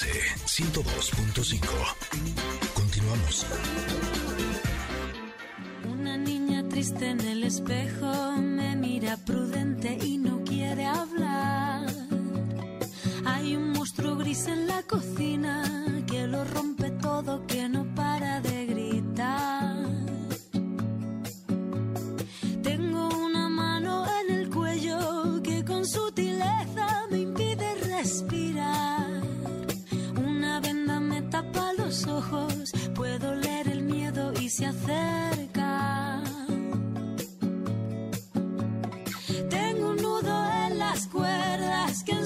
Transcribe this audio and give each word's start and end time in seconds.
MBS 0.00 0.06
102.5. 0.46 1.60
Continuamos. 2.74 3.46
Una 5.90 6.16
niña 6.16 6.66
triste 6.68 7.10
en 7.10 7.20
el 7.20 7.44
espejo 7.44 8.32
me 8.38 8.76
mira 8.76 9.18
prudente 9.18 9.98
y 10.02 10.16
no 10.16 10.42
quiere 10.44 10.86
hablar. 10.86 11.86
Hay 13.26 13.56
un 13.56 13.72
monstruo 13.72 14.16
gris 14.16 14.46
en 14.46 14.66
la 14.66 14.82
cocina 14.84 16.02
que 16.06 16.26
lo 16.26 16.44
rompe 16.44 16.90
todo, 16.90 17.46
que 17.46 17.68
no 17.68 17.79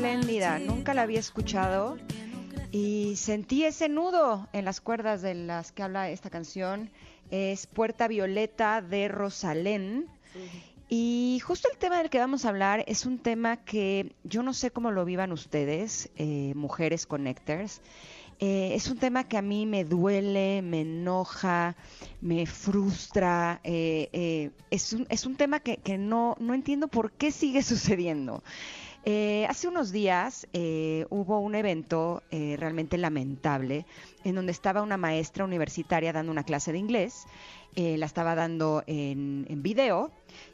espléndida. 0.00 0.58
Nunca 0.58 0.94
la 0.94 1.02
había 1.02 1.20
escuchado 1.20 1.98
y 2.72 3.16
sentí 3.16 3.64
ese 3.64 3.90
nudo 3.90 4.48
en 4.54 4.64
las 4.64 4.80
cuerdas 4.80 5.20
de 5.20 5.34
las 5.34 5.72
que 5.72 5.82
habla 5.82 6.08
esta 6.08 6.30
canción. 6.30 6.90
Es 7.30 7.66
Puerta 7.66 8.08
Violeta 8.08 8.80
de 8.80 9.08
Rosalén. 9.08 10.06
Y 10.88 11.38
justo 11.44 11.68
el 11.70 11.76
tema 11.76 11.98
del 11.98 12.08
que 12.08 12.18
vamos 12.18 12.46
a 12.46 12.48
hablar 12.48 12.82
es 12.86 13.04
un 13.04 13.18
tema 13.18 13.58
que 13.58 14.14
yo 14.24 14.42
no 14.42 14.54
sé 14.54 14.70
cómo 14.70 14.90
lo 14.90 15.04
vivan 15.04 15.32
ustedes, 15.32 16.08
eh, 16.16 16.54
mujeres 16.56 17.06
connectors. 17.06 17.82
Eh, 18.42 18.72
es 18.74 18.88
un 18.88 18.96
tema 18.96 19.28
que 19.28 19.36
a 19.36 19.42
mí 19.42 19.66
me 19.66 19.84
duele, 19.84 20.62
me 20.62 20.80
enoja, 20.80 21.76
me 22.22 22.46
frustra. 22.46 23.60
eh, 23.64 24.08
eh, 24.14 24.50
es, 24.70 24.94
un, 24.94 25.06
es 25.10 25.26
un 25.26 25.36
tema 25.36 25.60
que, 25.60 25.76
que 25.76 25.98
no, 25.98 26.36
no 26.40 26.54
entiendo 26.54 26.88
por 26.88 27.12
qué 27.12 27.32
sigue 27.32 27.62
sucediendo. 27.62 28.42
Eh, 29.06 29.46
hace 29.48 29.66
unos 29.66 29.92
días 29.92 30.46
eh, 30.52 31.06
hubo 31.08 31.38
un 31.38 31.54
evento 31.54 32.22
eh, 32.30 32.56
realmente 32.58 32.98
lamentable 32.98 33.86
en 34.24 34.34
donde 34.34 34.52
estaba 34.52 34.82
una 34.82 34.98
maestra 34.98 35.44
universitaria 35.44 36.12
dando 36.12 36.30
una 36.30 36.44
clase 36.44 36.70
de 36.70 36.78
inglés, 36.78 37.24
eh, 37.76 37.96
la 37.96 38.04
estaba 38.04 38.34
dando 38.34 38.82
en, 38.86 39.46
en 39.48 39.62
video 39.62 40.10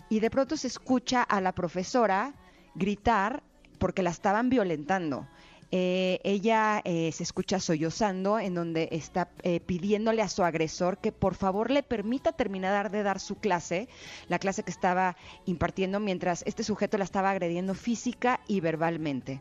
y 0.09 0.21
de 0.21 0.31
pronto 0.31 0.56
se 0.56 0.69
escucha 0.69 1.22
a 1.22 1.41
la 1.41 1.53
profesora 1.53 2.34
gritar 2.76 3.43
porque 3.81 4.04
la 4.04 4.10
estaban 4.10 4.48
violentando. 4.48 5.26
Eh, 5.72 6.21
ella 6.25 6.81
eh, 6.84 7.10
se 7.12 7.22
escucha 7.22 7.60
sollozando 7.60 8.38
en 8.38 8.54
donde 8.54 8.88
está 8.93 9.28
eh, 9.43 9.60
pidiéndole 9.60 10.22
a 10.22 10.28
su 10.28 10.44
agresor 10.44 10.99
que 10.99 11.12
por 11.12 11.34
favor 11.34 11.71
le 11.71 11.82
permita 11.82 12.32
terminar 12.32 12.91
de 12.91 13.03
dar 13.03 13.21
su 13.21 13.37
clase, 13.37 13.88
la 14.28 14.38
clase 14.38 14.62
que 14.62 14.71
estaba 14.71 15.16
impartiendo 15.44 15.99
mientras 16.00 16.43
este 16.47 16.62
sujeto 16.62 16.99
la 16.99 17.04
estaba 17.04 17.31
agrediendo 17.31 17.75
física 17.75 18.41
y 18.47 18.60
verbalmente. 18.60 19.41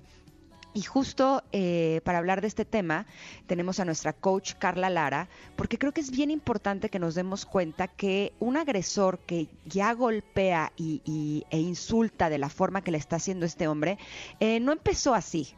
Y 0.75 0.81
justo 0.81 1.41
eh, 1.53 2.01
para 2.03 2.17
hablar 2.17 2.41
de 2.41 2.47
este 2.47 2.65
tema 2.65 3.05
tenemos 3.47 3.79
a 3.79 3.85
nuestra 3.85 4.11
coach 4.11 4.55
Carla 4.59 4.89
Lara, 4.89 5.29
porque 5.55 5.77
creo 5.77 5.93
que 5.93 6.01
es 6.01 6.11
bien 6.11 6.29
importante 6.29 6.89
que 6.89 6.99
nos 6.99 7.15
demos 7.15 7.45
cuenta 7.45 7.87
que 7.87 8.33
un 8.39 8.57
agresor 8.57 9.19
que 9.19 9.47
ya 9.63 9.93
golpea 9.93 10.73
y, 10.75 11.45
e 11.49 11.59
insulta 11.59 12.29
de 12.29 12.39
la 12.39 12.49
forma 12.49 12.83
que 12.83 12.91
le 12.91 12.97
está 12.97 13.15
haciendo 13.15 13.45
este 13.45 13.69
hombre, 13.69 13.97
eh, 14.41 14.59
no 14.59 14.73
empezó 14.73 15.15
así. 15.15 15.55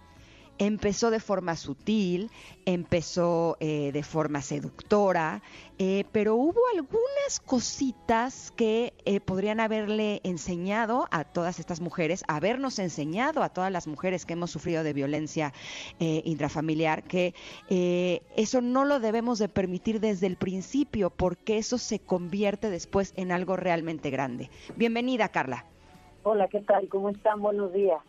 Empezó 0.59 1.11
de 1.11 1.19
forma 1.19 1.55
sutil, 1.55 2.31
empezó 2.65 3.57
eh, 3.59 3.91
de 3.91 4.03
forma 4.03 4.41
seductora, 4.41 5.41
eh, 5.79 6.05
pero 6.11 6.35
hubo 6.35 6.59
algunas 6.73 7.39
cositas 7.45 8.51
que 8.55 8.93
eh, 9.05 9.19
podrían 9.19 9.59
haberle 9.59 10.21
enseñado 10.23 11.07
a 11.11 11.23
todas 11.23 11.59
estas 11.59 11.81
mujeres, 11.81 12.23
habernos 12.27 12.79
enseñado 12.79 13.43
a 13.43 13.49
todas 13.49 13.71
las 13.71 13.85
mujeres 13.85 14.25
que 14.25 14.33
hemos 14.33 14.49
sufrido 14.49 14.83
de 14.83 14.93
violencia 14.93 15.53
eh, 15.99 16.23
intrafamiliar, 16.25 17.03
que 17.03 17.35
eso 18.35 18.61
no 18.61 18.85
lo 18.85 18.99
debemos 18.99 19.37
de 19.37 19.49
permitir 19.49 19.99
desde 19.99 20.25
el 20.25 20.37
principio, 20.37 21.11
porque 21.11 21.57
eso 21.59 21.77
se 21.77 21.99
convierte 21.99 22.71
después 22.71 23.13
en 23.15 23.31
algo 23.31 23.55
realmente 23.55 24.09
grande. 24.09 24.49
Bienvenida, 24.75 25.29
Carla. 25.29 25.65
Hola, 26.23 26.47
¿qué 26.47 26.61
tal? 26.61 26.89
¿Cómo 26.89 27.09
están? 27.09 27.41
Buenos 27.41 27.71
días. 27.71 27.99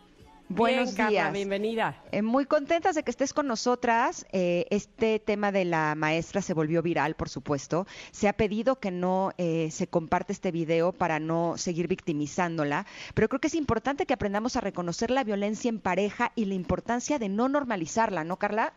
Buenos 0.50 0.86
Bien, 0.86 0.97
Carla, 0.97 1.10
días. 1.10 1.32
bienvenida. 1.34 2.03
Eh, 2.10 2.22
muy 2.22 2.47
contentas 2.47 2.94
de 2.94 3.03
que 3.03 3.10
estés 3.10 3.34
con 3.34 3.47
nosotras. 3.47 4.26
Eh, 4.32 4.64
este 4.70 5.19
tema 5.19 5.53
de 5.53 5.66
la 5.66 5.94
maestra 5.94 6.41
se 6.41 6.54
volvió 6.54 6.81
viral, 6.81 7.16
por 7.16 7.28
supuesto. 7.28 7.86
Se 8.12 8.28
ha 8.28 8.32
pedido 8.32 8.76
que 8.76 8.91
no 8.91 9.32
eh, 9.37 9.70
se 9.70 9.88
comparte 9.88 10.32
este 10.32 10.50
video 10.50 10.92
para 10.92 11.20
no 11.20 11.58
seguir 11.58 11.87
victimizándola, 11.87 12.87
pero 13.14 13.28
creo 13.28 13.41
que 13.41 13.48
es 13.48 13.54
importante 13.54 14.06
que 14.06 14.14
aprendamos 14.14 14.56
a 14.56 14.62
reconocer 14.62 15.10
la 15.10 15.22
violencia 15.22 15.69
en 15.69 15.81
pareja 15.81 16.32
y 16.34 16.47
la 16.47 16.54
importancia 16.54 17.19
de 17.19 17.28
no 17.28 17.50
normalizarla, 17.50 18.25
¿no, 18.25 18.38
Carla? 18.38 18.72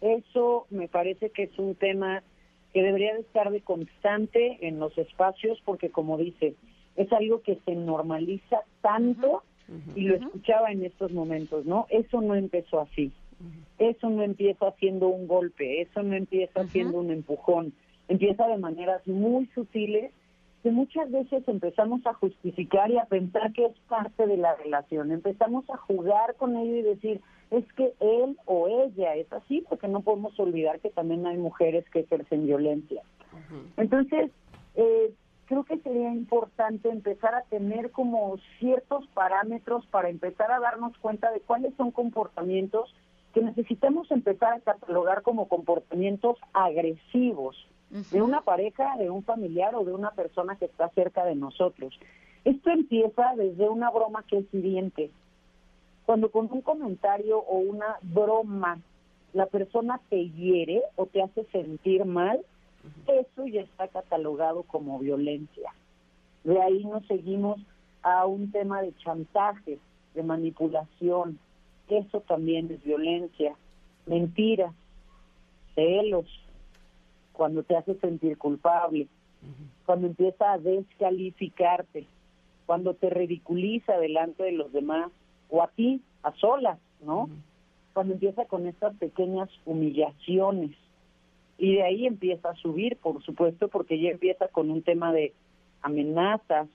Eso 0.00 0.66
me 0.70 0.88
parece 0.88 1.28
que 1.30 1.44
es 1.44 1.58
un 1.58 1.74
tema 1.74 2.22
que 2.72 2.82
debería 2.82 3.12
de 3.12 3.20
estar 3.20 3.50
de 3.50 3.60
constante 3.60 4.66
en 4.66 4.78
los 4.78 4.96
espacios 4.96 5.60
porque, 5.66 5.90
como 5.90 6.16
dice, 6.16 6.54
es 6.96 7.12
algo 7.12 7.42
que 7.42 7.58
se 7.66 7.74
normaliza 7.74 8.62
tanto 8.80 9.42
y 9.94 10.02
lo 10.02 10.16
escuchaba 10.16 10.70
en 10.72 10.84
estos 10.84 11.12
momentos, 11.12 11.64
¿no? 11.64 11.86
Eso 11.90 12.20
no 12.20 12.34
empezó 12.34 12.80
así. 12.80 13.12
Eso 13.78 14.10
no 14.10 14.22
empieza 14.22 14.68
haciendo 14.68 15.08
un 15.08 15.26
golpe, 15.26 15.80
eso 15.80 16.02
no 16.02 16.14
empieza 16.14 16.60
haciendo 16.60 16.98
un 16.98 17.10
empujón. 17.10 17.72
Empieza 18.08 18.46
de 18.46 18.58
maneras 18.58 19.06
muy 19.06 19.46
sutiles 19.54 20.12
que 20.62 20.70
muchas 20.70 21.10
veces 21.10 21.46
empezamos 21.48 22.04
a 22.06 22.12
justificar 22.12 22.90
y 22.90 22.98
a 22.98 23.06
pensar 23.06 23.52
que 23.52 23.66
es 23.66 23.78
parte 23.88 24.26
de 24.26 24.36
la 24.36 24.54
relación. 24.56 25.10
Empezamos 25.10 25.68
a 25.70 25.78
jugar 25.78 26.34
con 26.36 26.56
ello 26.56 26.76
y 26.76 26.82
decir, 26.82 27.20
es 27.50 27.64
que 27.72 27.94
él 28.00 28.36
o 28.44 28.68
ella 28.68 29.14
es 29.14 29.32
así, 29.32 29.64
porque 29.68 29.88
no 29.88 30.02
podemos 30.02 30.38
olvidar 30.38 30.80
que 30.80 30.90
también 30.90 31.26
hay 31.26 31.38
mujeres 31.38 31.88
que 31.90 32.00
ejercen 32.00 32.46
violencia. 32.46 33.02
Entonces, 33.78 34.30
eh, 34.74 35.12
creo 35.50 35.64
que 35.64 35.78
sería 35.78 36.12
importante 36.14 36.88
empezar 36.90 37.34
a 37.34 37.42
tener 37.42 37.90
como 37.90 38.36
ciertos 38.60 39.04
parámetros 39.08 39.84
para 39.86 40.08
empezar 40.08 40.52
a 40.52 40.60
darnos 40.60 40.96
cuenta 40.98 41.32
de 41.32 41.40
cuáles 41.40 41.74
son 41.74 41.90
comportamientos 41.90 42.94
que 43.34 43.42
necesitamos 43.42 44.08
empezar 44.12 44.52
a 44.52 44.60
catalogar 44.60 45.22
como 45.22 45.48
comportamientos 45.48 46.38
agresivos 46.52 47.56
de 47.90 48.22
una 48.22 48.42
pareja, 48.42 48.96
de 48.96 49.10
un 49.10 49.24
familiar 49.24 49.74
o 49.74 49.84
de 49.84 49.92
una 49.92 50.12
persona 50.12 50.54
que 50.54 50.66
está 50.66 50.88
cerca 50.90 51.24
de 51.24 51.34
nosotros. 51.34 51.98
Esto 52.44 52.70
empieza 52.70 53.34
desde 53.36 53.68
una 53.68 53.90
broma 53.90 54.22
que 54.28 54.38
es 54.38 54.54
hiriente. 54.54 55.10
Cuando 56.06 56.30
con 56.30 56.48
un 56.52 56.60
comentario 56.60 57.40
o 57.40 57.58
una 57.58 57.96
broma 58.02 58.78
la 59.32 59.46
persona 59.46 60.00
te 60.10 60.28
hiere 60.30 60.82
o 60.94 61.06
te 61.06 61.20
hace 61.22 61.42
sentir 61.46 62.04
mal, 62.04 62.40
eso 63.06 63.46
ya 63.46 63.62
está 63.62 63.88
catalogado 63.88 64.62
como 64.62 64.98
violencia. 64.98 65.72
De 66.44 66.60
ahí 66.60 66.84
nos 66.84 67.06
seguimos 67.06 67.60
a 68.02 68.26
un 68.26 68.50
tema 68.50 68.82
de 68.82 68.94
chantaje, 68.96 69.78
de 70.14 70.22
manipulación. 70.22 71.38
Eso 71.88 72.20
también 72.20 72.70
es 72.70 72.82
violencia. 72.82 73.54
Mentiras, 74.06 74.72
celos, 75.74 76.26
cuando 77.32 77.62
te 77.62 77.76
hace 77.76 77.94
sentir 77.96 78.38
culpable, 78.38 79.08
cuando 79.86 80.06
empieza 80.06 80.52
a 80.52 80.58
descalificarte, 80.58 82.06
cuando 82.66 82.94
te 82.94 83.10
ridiculiza 83.10 83.98
delante 83.98 84.44
de 84.44 84.52
los 84.52 84.72
demás 84.72 85.10
o 85.48 85.62
a 85.62 85.68
ti, 85.68 86.00
a 86.22 86.32
solas, 86.32 86.78
¿no? 87.02 87.28
cuando 87.92 88.14
empieza 88.14 88.44
con 88.46 88.66
estas 88.66 88.96
pequeñas 88.96 89.48
humillaciones. 89.64 90.70
Y 91.60 91.74
de 91.74 91.82
ahí 91.82 92.06
empieza 92.06 92.48
a 92.48 92.54
subir, 92.54 92.96
por 92.96 93.22
supuesto, 93.22 93.68
porque 93.68 94.00
ya 94.00 94.08
empieza 94.08 94.48
con 94.48 94.70
un 94.70 94.80
tema 94.82 95.12
de 95.12 95.34
amenazas, 95.82 96.68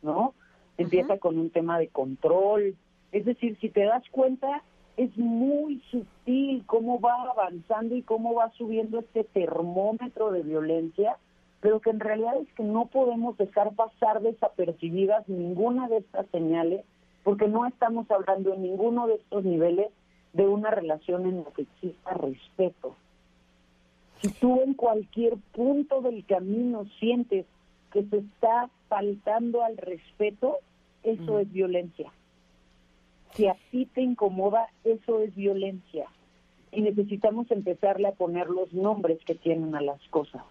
¿no? 0.00 0.32
Empieza 0.78 1.18
con 1.18 1.38
un 1.38 1.50
tema 1.50 1.78
de 1.78 1.88
control. 1.88 2.74
Es 3.12 3.26
decir, 3.26 3.58
si 3.60 3.68
te 3.68 3.84
das 3.84 4.02
cuenta, 4.10 4.62
es 4.96 5.14
muy 5.18 5.82
sutil 5.90 6.64
cómo 6.64 6.98
va 6.98 7.30
avanzando 7.30 7.94
y 7.94 8.00
cómo 8.00 8.32
va 8.32 8.50
subiendo 8.52 9.00
este 9.00 9.24
termómetro 9.24 10.32
de 10.32 10.40
violencia, 10.40 11.18
pero 11.60 11.80
que 11.80 11.90
en 11.90 12.00
realidad 12.00 12.40
es 12.40 12.50
que 12.54 12.62
no 12.62 12.86
podemos 12.86 13.36
dejar 13.36 13.74
pasar 13.74 14.22
desapercibidas 14.22 15.28
ninguna 15.28 15.88
de 15.88 15.98
estas 15.98 16.26
señales, 16.28 16.86
porque 17.22 17.48
no 17.48 17.66
estamos 17.66 18.10
hablando 18.10 18.54
en 18.54 18.62
ninguno 18.62 19.08
de 19.08 19.16
estos 19.16 19.44
niveles 19.44 19.88
de 20.32 20.48
una 20.48 20.70
relación 20.70 21.26
en 21.26 21.44
la 21.44 21.50
que 21.50 21.62
exista 21.62 22.14
respeto. 22.14 22.96
Si 24.22 24.28
tú 24.28 24.62
en 24.62 24.74
cualquier 24.74 25.36
punto 25.52 26.00
del 26.00 26.24
camino 26.24 26.86
sientes 27.00 27.44
que 27.92 28.04
se 28.04 28.18
está 28.18 28.70
faltando 28.88 29.64
al 29.64 29.76
respeto, 29.76 30.58
eso 31.02 31.40
es 31.40 31.52
violencia. 31.52 32.12
Si 33.32 33.48
a 33.48 33.56
ti 33.72 33.86
te 33.86 34.00
incomoda, 34.00 34.68
eso 34.84 35.20
es 35.20 35.34
violencia. 35.34 36.06
Y 36.70 36.82
necesitamos 36.82 37.50
empezarle 37.50 38.06
a 38.06 38.12
poner 38.12 38.48
los 38.48 38.72
nombres 38.72 39.18
que 39.24 39.34
tienen 39.34 39.74
a 39.74 39.80
las 39.80 40.00
cosas. 40.08 40.42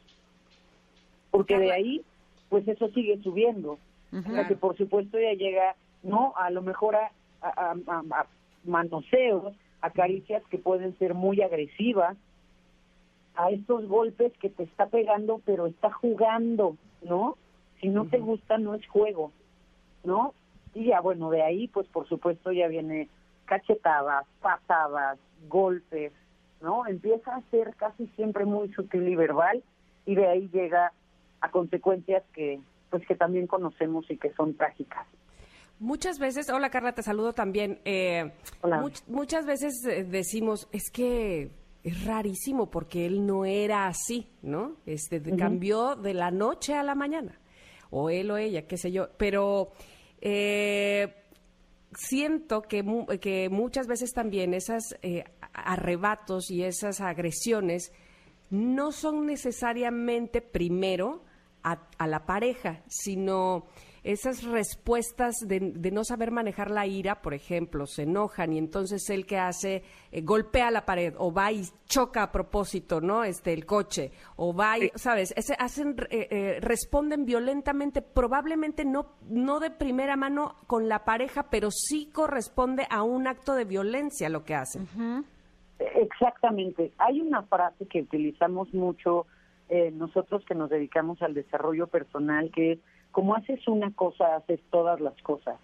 Porque 1.31 1.57
de 1.57 1.71
ahí, 1.71 2.01
pues 2.50 2.67
eso 2.67 2.89
sigue 2.89 3.21
subiendo. 3.24 3.79
Uh 4.12 4.47
que 4.50 4.56
por 4.57 4.75
supuesto 4.75 5.17
ya 5.17 5.31
llega, 5.31 5.77
¿no? 6.03 6.33
A 6.35 6.50
lo 6.50 6.62
mejor 6.62 6.97
a, 6.97 7.09
a, 7.41 7.71
a 7.88 8.25
manoseos, 8.65 9.53
a 9.79 9.89
caricias 9.91 10.44
que 10.50 10.57
pueden 10.57 10.97
ser 11.00 11.13
muy 11.13 11.41
agresivas, 11.41 12.17
a 13.36 13.50
estos 13.50 13.88
golpes 13.88 14.33
que 14.38 14.50
te 14.50 14.63
está 14.63 14.88
pegando, 14.88 15.42
pero 15.45 15.68
está 15.68 15.92
jugando, 15.92 16.78
¿no? 17.01 17.38
Si 17.80 17.89
no 17.89 18.06
te 18.06 18.19
gusta, 18.19 18.57
no 18.57 18.75
es 18.75 18.86
juego, 18.88 19.31
¿no? 20.04 20.33
Y 20.74 20.86
ya, 20.86 21.01
bueno, 21.01 21.30
de 21.30 21.42
ahí, 21.42 21.68
pues 21.68 21.88
por 21.88 22.07
supuesto 22.07 22.51
ya 22.51 22.68
viene 22.68 23.10
cachetadas, 23.45 24.25
patadas, 24.42 25.18
golpes, 25.50 26.13
¿no? 26.62 26.86
Empieza 26.88 27.36
a 27.36 27.42
ser 27.50 27.75
casi 27.75 28.07
siempre 28.16 28.45
muy 28.45 28.72
sutil 28.74 29.07
y 29.07 29.16
verbal 29.16 29.63
y 30.06 30.16
de 30.16 30.27
ahí 30.27 30.50
llega 30.54 30.94
a 31.42 31.51
consecuencias 31.51 32.24
que, 32.34 32.62
pues 32.89 33.06
que 33.07 33.16
también 33.16 33.48
conocemos 33.48 34.10
y 34.10 34.18
que 34.18 34.31
son 34.34 34.56
trágicas. 34.56 35.06
Muchas 35.80 36.19
veces, 36.19 36.50
hola 36.51 36.69
Carla, 36.69 36.94
te 36.94 37.01
saludo 37.01 37.34
también. 37.34 37.80
Eh, 37.86 38.31
muchas 39.07 39.48
veces 39.48 39.84
eh, 39.86 40.04
decimos, 40.04 40.69
es 40.72 40.92
que 40.92 41.50
es 41.83 42.06
rarísimo 42.06 42.69
porque 42.69 43.06
él 43.06 43.25
no 43.25 43.45
era 43.45 43.88
así, 43.88 44.28
¿no? 44.42 44.78
Este 44.86 45.22
cambió 45.36 45.95
de 45.95 46.13
la 46.13 46.31
noche 46.31 46.75
a 46.75 46.83
la 46.83 46.95
mañana, 46.95 47.39
o 47.89 48.10
él 48.10 48.31
o 48.31 48.38
ella, 48.38 48.68
qué 48.68 48.78
sé 48.78 48.92
yo. 48.92 49.10
Pero 49.18 49.72
eh, 50.22 51.13
siento 51.94 52.62
que, 52.62 52.83
que 53.19 53.50
muchas 53.50 53.88
veces 53.88 54.13
también 54.13 54.54
esos 54.54 54.95
arrebatos 55.54 56.51
y 56.51 56.63
esas 56.63 57.01
agresiones 57.01 57.92
no 58.50 58.92
son 58.92 59.25
necesariamente 59.25 60.42
primero 60.42 61.24
a 61.63 62.07
la 62.07 62.25
pareja, 62.25 62.81
sino 62.88 63.68
esas 64.03 64.44
respuestas 64.44 65.36
de, 65.45 65.59
no 65.92 66.03
saber 66.03 66.31
manejar 66.31 66.71
la 66.71 66.88
ira, 66.88 67.21
por 67.21 67.33
ejemplo, 67.33 67.86
se 67.86 68.03
enojan 68.03 68.53
y 68.53 68.57
entonces 68.57 69.07
él 69.12 69.27
que 69.27 69.38
hace 69.38 69.83
eh, 70.12 70.21
golpea 70.21 70.71
la 70.71 70.86
pared 70.86 71.13
o 71.18 71.31
va 71.31 71.51
y 71.51 71.63
choca 71.86 72.24
a 72.24 72.31
propósito, 72.31 73.00
¿no? 73.00 73.24
Este 73.24 73.53
el 73.53 73.65
coche 73.65 74.12
o 74.38 74.56
va 74.56 74.80
y, 74.80 74.89
sabes, 74.95 75.33
ese, 75.38 75.56
hacen 75.59 75.95
eh, 76.09 76.27
eh, 76.31 76.57
responden 76.62 77.25
violentamente, 77.25 78.01
probablemente 78.01 78.86
no 78.86 79.18
no 79.30 79.59
de 79.59 79.69
primera 79.69 80.15
mano 80.15 80.56
con 80.65 80.89
la 80.89 81.06
pareja, 81.06 81.50
pero 81.51 81.69
sí 81.69 82.09
corresponde 82.12 82.88
a 82.89 83.03
un 83.03 83.27
acto 83.27 83.53
de 83.53 83.65
violencia 83.65 84.30
lo 84.30 84.44
que 84.44 84.56
hacen. 84.56 84.88
Exactamente. 85.77 86.92
Hay 86.98 87.21
una 87.21 87.44
frase 87.44 87.86
que 87.88 88.01
utilizamos 88.01 88.74
mucho 88.74 89.27
nosotros 89.94 90.44
que 90.45 90.53
nos 90.53 90.69
dedicamos 90.69 91.21
al 91.21 91.33
desarrollo 91.33 91.88
personal 91.88 92.51
que 92.51 92.74
es 92.74 92.80
como 93.12 93.36
haces 93.36 93.68
una 93.68 93.92
cosa, 93.92 94.36
haces 94.36 94.60
todas 94.69 95.00
las 95.00 95.19
cosas. 95.22 95.58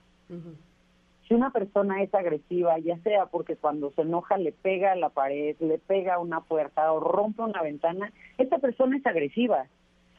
Si 1.27 1.33
una 1.33 1.51
persona 1.51 2.01
es 2.03 2.13
agresiva, 2.13 2.77
ya 2.79 2.97
sea 2.99 3.25
porque 3.25 3.55
cuando 3.55 3.91
se 3.91 4.01
enoja 4.01 4.37
le 4.37 4.51
pega 4.51 4.93
a 4.93 4.95
la 4.95 5.09
pared, 5.09 5.55
le 5.59 5.77
pega 5.77 6.15
a 6.15 6.19
una 6.19 6.41
puerta 6.41 6.91
o 6.93 6.99
rompe 6.99 7.41
una 7.41 7.61
ventana, 7.61 8.11
esa 8.37 8.59
persona 8.59 8.97
es 8.97 9.05
agresiva. 9.05 9.65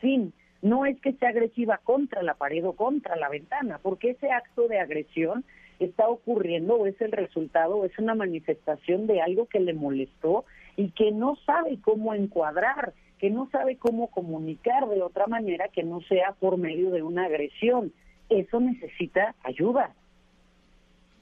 Fin. 0.01 0.33
No 0.61 0.87
es 0.87 1.01
que 1.01 1.13
sea 1.15 1.29
agresiva 1.29 1.79
contra 1.85 2.23
la 2.23 2.35
pared 2.35 2.67
o 2.67 2.73
contra 2.73 3.17
la 3.17 3.29
ventana, 3.29 3.79
porque 3.83 4.11
ese 4.11 4.31
acto 4.33 4.67
de 4.67 4.81
agresión 4.81 5.45
está 5.79 6.09
ocurriendo 6.09 6.75
o 6.75 6.87
es 6.87 7.01
el 7.01 7.13
resultado 7.13 7.77
o 7.77 7.85
es 7.85 7.97
una 7.99 8.15
manifestación 8.15 9.07
de 9.07 9.23
algo 9.23 9.47
que 9.47 9.61
le 9.61 9.75
molestó 9.75 10.45
y 10.77 10.91
que 10.91 11.13
no 11.13 11.37
sabe 11.47 11.79
cómo 11.81 12.13
encuadrar 12.13 12.93
que 13.19 13.31
no 13.31 13.49
sabe 13.50 13.76
cómo 13.76 14.09
comunicar 14.09 14.88
de 14.88 15.03
otra 15.03 15.26
manera 15.26 15.69
que 15.69 15.82
no 15.82 16.00
sea 16.03 16.32
por 16.38 16.56
medio 16.56 16.91
de 16.91 17.03
una 17.03 17.25
agresión. 17.26 17.93
Eso 18.29 18.61
necesita 18.61 19.35
ayuda. 19.43 19.94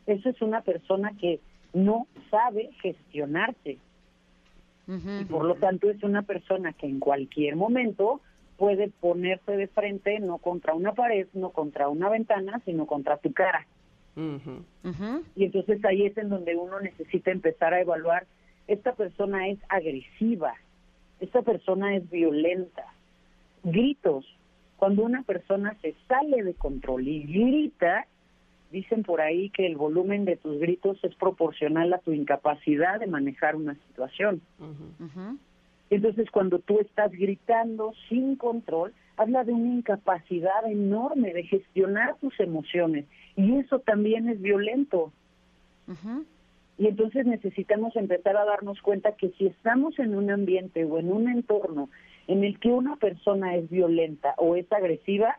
Eso 0.06 0.28
es 0.28 0.40
una 0.42 0.60
persona 0.60 1.12
que 1.18 1.40
no 1.72 2.06
sabe 2.30 2.70
gestionarse. 2.82 3.78
y 4.88 5.24
por 5.24 5.44
lo 5.44 5.56
tanto 5.56 5.90
es 5.90 6.02
una 6.04 6.22
persona 6.22 6.72
que 6.72 6.86
en 6.86 7.00
cualquier 7.00 7.56
momento 7.56 8.20
puede 8.56 8.88
ponerse 8.88 9.56
de 9.56 9.66
frente 9.66 10.20
no 10.20 10.38
contra 10.38 10.74
una 10.74 10.92
pared, 10.92 11.26
no 11.34 11.50
contra 11.50 11.88
una 11.88 12.08
ventana, 12.08 12.60
sino 12.64 12.86
contra 12.86 13.18
tu 13.18 13.32
cara. 13.32 13.66
Y 14.16 15.44
entonces 15.44 15.84
ahí 15.84 16.06
es 16.06 16.16
en 16.16 16.30
donde 16.30 16.56
uno 16.56 16.80
necesita 16.80 17.30
empezar 17.30 17.74
a 17.74 17.80
evaluar, 17.80 18.26
esta 18.66 18.94
persona 18.94 19.48
es 19.48 19.58
agresiva, 19.68 20.54
esta 21.20 21.42
persona 21.42 21.96
es 21.96 22.08
violenta. 22.10 22.84
Gritos. 23.62 24.24
Cuando 24.76 25.04
una 25.04 25.22
persona 25.22 25.76
se 25.80 25.94
sale 26.06 26.42
de 26.42 26.54
control 26.54 27.08
y 27.08 27.22
grita, 27.22 28.06
dicen 28.70 29.02
por 29.02 29.20
ahí 29.20 29.50
que 29.50 29.66
el 29.66 29.76
volumen 29.76 30.24
de 30.24 30.36
tus 30.36 30.58
gritos 30.58 31.02
es 31.02 31.14
proporcional 31.14 31.92
a 31.94 31.98
tu 31.98 32.12
incapacidad 32.12 33.00
de 33.00 33.06
manejar 33.06 33.56
una 33.56 33.74
situación. 33.86 34.42
Entonces, 35.88 36.30
cuando 36.30 36.58
tú 36.58 36.80
estás 36.80 37.12
gritando 37.12 37.94
sin 38.08 38.36
control, 38.36 38.92
habla 39.16 39.44
de 39.44 39.52
una 39.52 39.74
incapacidad 39.74 40.68
enorme 40.68 41.32
de 41.32 41.44
gestionar 41.44 42.16
tus 42.16 42.38
emociones 42.40 43.06
y 43.36 43.56
eso 43.56 43.78
también 43.78 44.28
es 44.28 44.40
violento. 44.42 45.12
Y 46.78 46.86
entonces 46.88 47.26
necesitamos 47.26 47.96
empezar 47.96 48.36
a 48.36 48.44
darnos 48.44 48.80
cuenta 48.82 49.12
que 49.12 49.30
si 49.38 49.46
estamos 49.46 49.98
en 49.98 50.14
un 50.14 50.30
ambiente 50.30 50.84
o 50.84 50.98
en 50.98 51.10
un 51.10 51.28
entorno 51.28 51.88
en 52.28 52.44
el 52.44 52.58
que 52.60 52.68
una 52.68 52.96
persona 52.96 53.56
es 53.56 53.68
violenta 53.70 54.34
o 54.36 54.56
es 54.56 54.70
agresiva, 54.72 55.38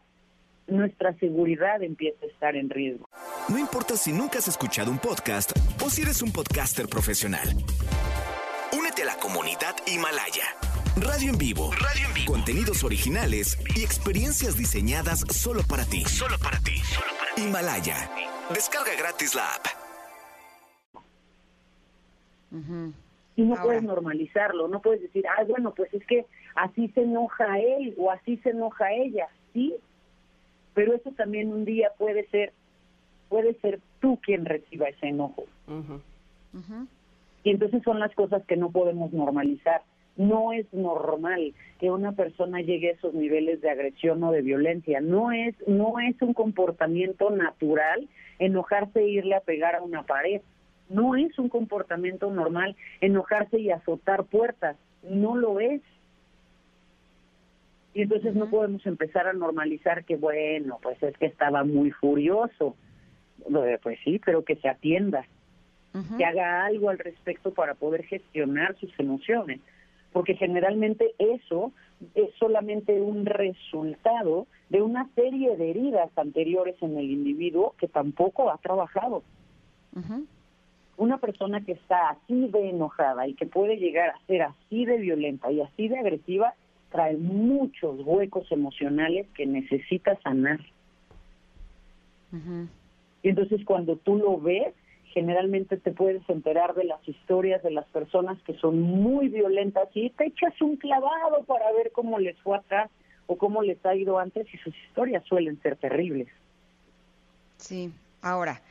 nuestra 0.67 1.13
seguridad 1.20 1.82
empieza 1.84 2.25
a 2.25 2.29
estar 2.29 2.56
en 2.56 2.70
riesgo. 2.70 3.08
No 3.50 3.58
importa 3.58 3.96
si 3.96 4.12
nunca 4.12 4.39
has 4.39 4.48
escuchado 4.48 4.91
un 4.91 4.98
podcast 4.98 5.51
o 5.84 5.89
si 5.89 6.01
eres 6.01 6.22
un 6.22 6.32
podcaster 6.32 6.88
profesional. 6.88 7.48
Únete 8.77 9.03
a 9.03 9.06
la 9.06 9.15
comunidad 9.15 9.75
Himalaya. 9.86 10.44
Radio 10.98 11.32
en 11.32 11.38
vivo. 11.38 11.72
Radio 11.74 12.08
en 12.08 12.13
vivo. 12.15 12.32
Contenidos 12.32 12.84
originales 12.84 13.58
y 13.75 13.84
experiencias 13.84 14.58
diseñadas 14.58 15.20
solo 15.29 15.62
para 15.70 15.86
ti. 15.86 16.03
Solo 16.06 16.38
para 16.39 16.60
ti. 16.60 16.77
Solo 16.77 17.12
para 17.20 17.36
ti. 17.36 17.41
Himalaya. 17.44 18.10
Descarga 18.50 18.91
gratis 18.98 19.36
la 19.36 19.46
app. 19.53 19.77
Y 23.36 23.44
no 23.44 23.56
puedes 23.62 23.84
normalizarlo, 23.84 24.68
no 24.68 24.82
puedes 24.82 25.01
decir, 25.01 25.25
ah, 25.27 25.44
bueno, 25.44 25.74
pues 25.75 25.94
es 25.94 26.04
que 26.06 26.25
así 26.56 26.88
se 26.89 27.01
enoja 27.04 27.60
él 27.60 27.94
o 27.98 28.10
así 28.10 28.38
se 28.38 28.50
enoja 28.50 28.92
ella, 28.94 29.27
sí, 29.54 29.75
pero 30.74 30.94
eso 30.94 31.12
también 31.12 31.51
un 31.51 31.66
día 31.66 31.92
puede 31.98 32.27
ser, 32.30 32.54
puede 33.30 33.54
ser 33.62 33.80
tú 34.00 34.20
quien 34.22 34.46
reciba 34.46 34.88
ese 34.89 35.08
enojo. 35.08 35.46
Y 37.44 37.51
entonces 37.51 37.82
son 37.84 38.00
las 38.00 38.13
cosas 38.13 38.44
que 38.46 38.58
no 38.58 38.72
podemos 38.72 39.13
normalizar. 39.13 39.82
No 40.18 40.51
es 40.51 40.72
normal 40.74 41.54
que 41.80 41.92
una 41.92 42.12
persona 42.12 42.62
llegue 42.62 42.89
a 42.89 42.94
esos 42.94 43.13
niveles 43.13 43.62
de 43.62 43.70
agresión 43.70 44.24
o 44.24 44.32
de 44.32 44.42
violencia. 44.42 45.00
No 45.00 45.32
es, 45.32 45.56
no 45.68 46.00
es 46.00 46.20
un 46.22 46.34
comportamiento 46.34 47.30
natural 47.30 48.08
enojarse 48.39 49.00
e 49.00 49.10
irle 49.10 49.36
a 49.36 49.42
pegar 49.42 49.75
a 49.75 49.82
una 49.82 50.04
pared. 50.04 50.42
No 50.89 51.15
es 51.15 51.38
un 51.38 51.50
comportamiento 51.50 52.32
normal 52.32 52.75
enojarse 53.01 53.60
y 53.60 53.72
azotar 53.72 54.24
puertas, 54.25 54.77
no 55.03 55.36
lo 55.36 55.60
es. 55.60 55.82
Y 57.94 58.03
entonces 58.03 58.36
no 58.36 58.50
podemos 58.50 58.86
empezar 58.86 59.27
a 59.27 59.34
normalizar 59.34 60.06
que, 60.06 60.15
bueno, 60.15 60.79
pues 60.82 61.01
es 61.01 61.17
que 61.17 61.25
estaba 61.25 61.63
muy 61.63 61.91
furioso. 61.91 62.75
Pues 63.82 64.00
sí, 64.03 64.20
pero 64.24 64.44
que 64.44 64.56
se 64.58 64.70
atienda. 64.70 65.25
que 66.15 66.25
haga 66.25 66.65
algo 66.65 66.89
al 66.91 67.00
respecto 67.00 67.51
para 67.53 67.74
poder 67.74 68.03
gestionar 68.03 68.75
sus 68.77 68.91
emociones, 69.00 69.62
porque 70.13 70.36
generalmente 70.36 71.15
eso 71.17 71.72
es 72.13 72.29
solamente 72.38 73.01
un 73.01 73.25
resultado 73.25 74.46
de 74.70 74.82
una 74.82 75.10
serie 75.15 75.56
de 75.58 75.72
heridas 75.72 76.15
anteriores 76.15 76.75
en 76.82 76.98
el 76.98 77.10
individuo 77.10 77.74
que 77.79 77.88
tampoco 77.88 78.51
ha 78.51 78.58
trabajado. 78.58 79.24
Una 80.98 81.20
persona 81.20 81.63
que 81.63 81.74
está 81.74 82.10
así 82.10 82.48
de 82.48 82.70
enojada 82.70 83.27
y 83.27 83.36
que 83.36 83.46
puede 83.46 83.77
llegar 83.77 84.10
a 84.10 84.25
ser 84.25 84.42
así 84.42 84.86
de 84.86 84.98
violenta 84.98 85.51
y 85.51 85.62
así 85.62 85.88
de 85.88 86.00
agresiva, 86.00 86.54
trae 86.92 87.16
muchos 87.18 88.00
huecos 88.04 88.51
emocionales 88.51 89.27
que 89.36 89.46
necesita 89.46 90.20
sanar. 90.22 90.60
Y 93.24 93.30
entonces 93.30 93.63
cuando 93.63 93.96
tú 93.98 94.18
lo 94.18 94.39
ves, 94.39 94.74
generalmente 95.13 95.77
te 95.77 95.92
puedes 95.92 96.27
enterar 96.30 96.75
de 96.75 96.84
las 96.84 97.06
historias 97.08 97.63
de 97.63 97.72
las 97.72 97.86
personas 97.88 98.42
que 98.44 98.54
son 98.56 98.82
muy 98.82 99.30
violentas 99.30 99.89
y 99.94 100.10
te 100.12 100.27
echas 100.27 100.60
un 100.62 100.77
clavado 100.77 101.44
para 101.46 101.72
ver 101.72 101.92
cómo 101.92 102.20
les 102.20 102.38
fue 102.39 102.58
atrás 102.58 102.89
o 103.25 103.38
cómo 103.38 103.62
les 103.62 103.84
ha 103.86 103.96
ido 103.96 104.20
antes 104.20 104.48
y 104.54 104.58
sus 104.58 104.75
historias 104.88 105.24
suelen 105.25 105.62
ser 105.62 105.75
terribles. 105.77 106.27
Sí, 107.58 107.92
ahora, 108.22 108.62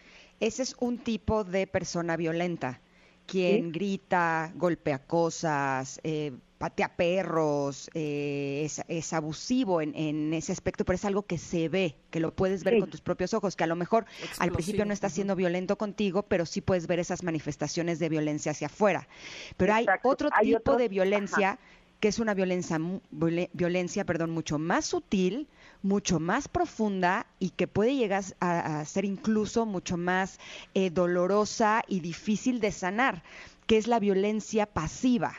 ese 0.40 0.62
es 0.62 0.76
un 0.81 0.99
tipo 0.99 1.45
de 1.45 1.66
persona 1.66 2.16
violenta, 2.16 2.81
quien 3.26 3.73
grita, 3.73 4.52
golpea 4.55 5.00
cosas, 5.00 6.00
eh, 6.05 6.33
patea 6.59 6.97
perros, 6.97 7.90
eh, 7.93 8.69
es, 8.88 9.12
abusivo 9.12 9.81
en, 9.81 10.33
ese 10.33 10.52
aspecto, 10.52 10.85
pero 10.85 10.97
es 10.97 11.05
algo 11.05 11.23
que 11.23 11.37
se 11.38 11.69
ve, 11.69 11.97
que 12.11 12.21
lo 12.21 12.35
puedes 12.35 12.64
ver 12.64 12.78
con 12.78 12.88
tus 12.88 13.00
propios 13.00 13.35
ojos, 13.35 13.57
que 13.57 13.64
a 13.64 13.66
lo 13.66 13.76
mejor 13.76 14.07
al 14.38 14.52
principio 14.52 14.85
no 14.85 14.93
está 14.93 15.09
siendo 15.11 15.37
violento 15.37 15.76
contigo, 15.76 16.23
pero 16.23 16.47
sí 16.47 16.61
puedes 16.61 16.87
ver 16.87 16.99
esas 16.99 17.23
manifestaciones 17.23 17.99
de 17.99 18.09
violencia 18.09 18.52
hacia 18.52 18.69
afuera. 18.69 19.09
Pero 19.57 19.75
hay 19.75 19.87
otro 20.02 20.31
tipo 20.40 20.76
de 20.76 20.88
violencia 20.88 21.59
que 22.00 22.09
es 22.09 22.19
una 22.19 22.35
violencia, 22.35 22.79
violencia 23.53 24.05
perdón, 24.05 24.31
mucho 24.31 24.59
más 24.59 24.87
sutil, 24.87 25.49
mucho 25.83 26.21
más 26.21 26.49
profunda 26.49 27.26
y 27.38 27.50
que 27.50 27.67
puede 27.67 27.95
llegar 27.95 28.25
a, 28.41 28.85
ser 28.85 29.05
incluso 29.05 29.67
mucho 29.67 29.97
más 29.97 30.38
eh, 30.75 30.91
dolorosa 30.91 31.83
y 31.88 32.00
difícil 32.00 32.61
de 32.61 32.73
sanar 32.73 33.23
que 33.66 33.76
es 33.76 33.87
la 33.87 33.99
violencia 33.99 34.66
pasiva. 34.66 35.32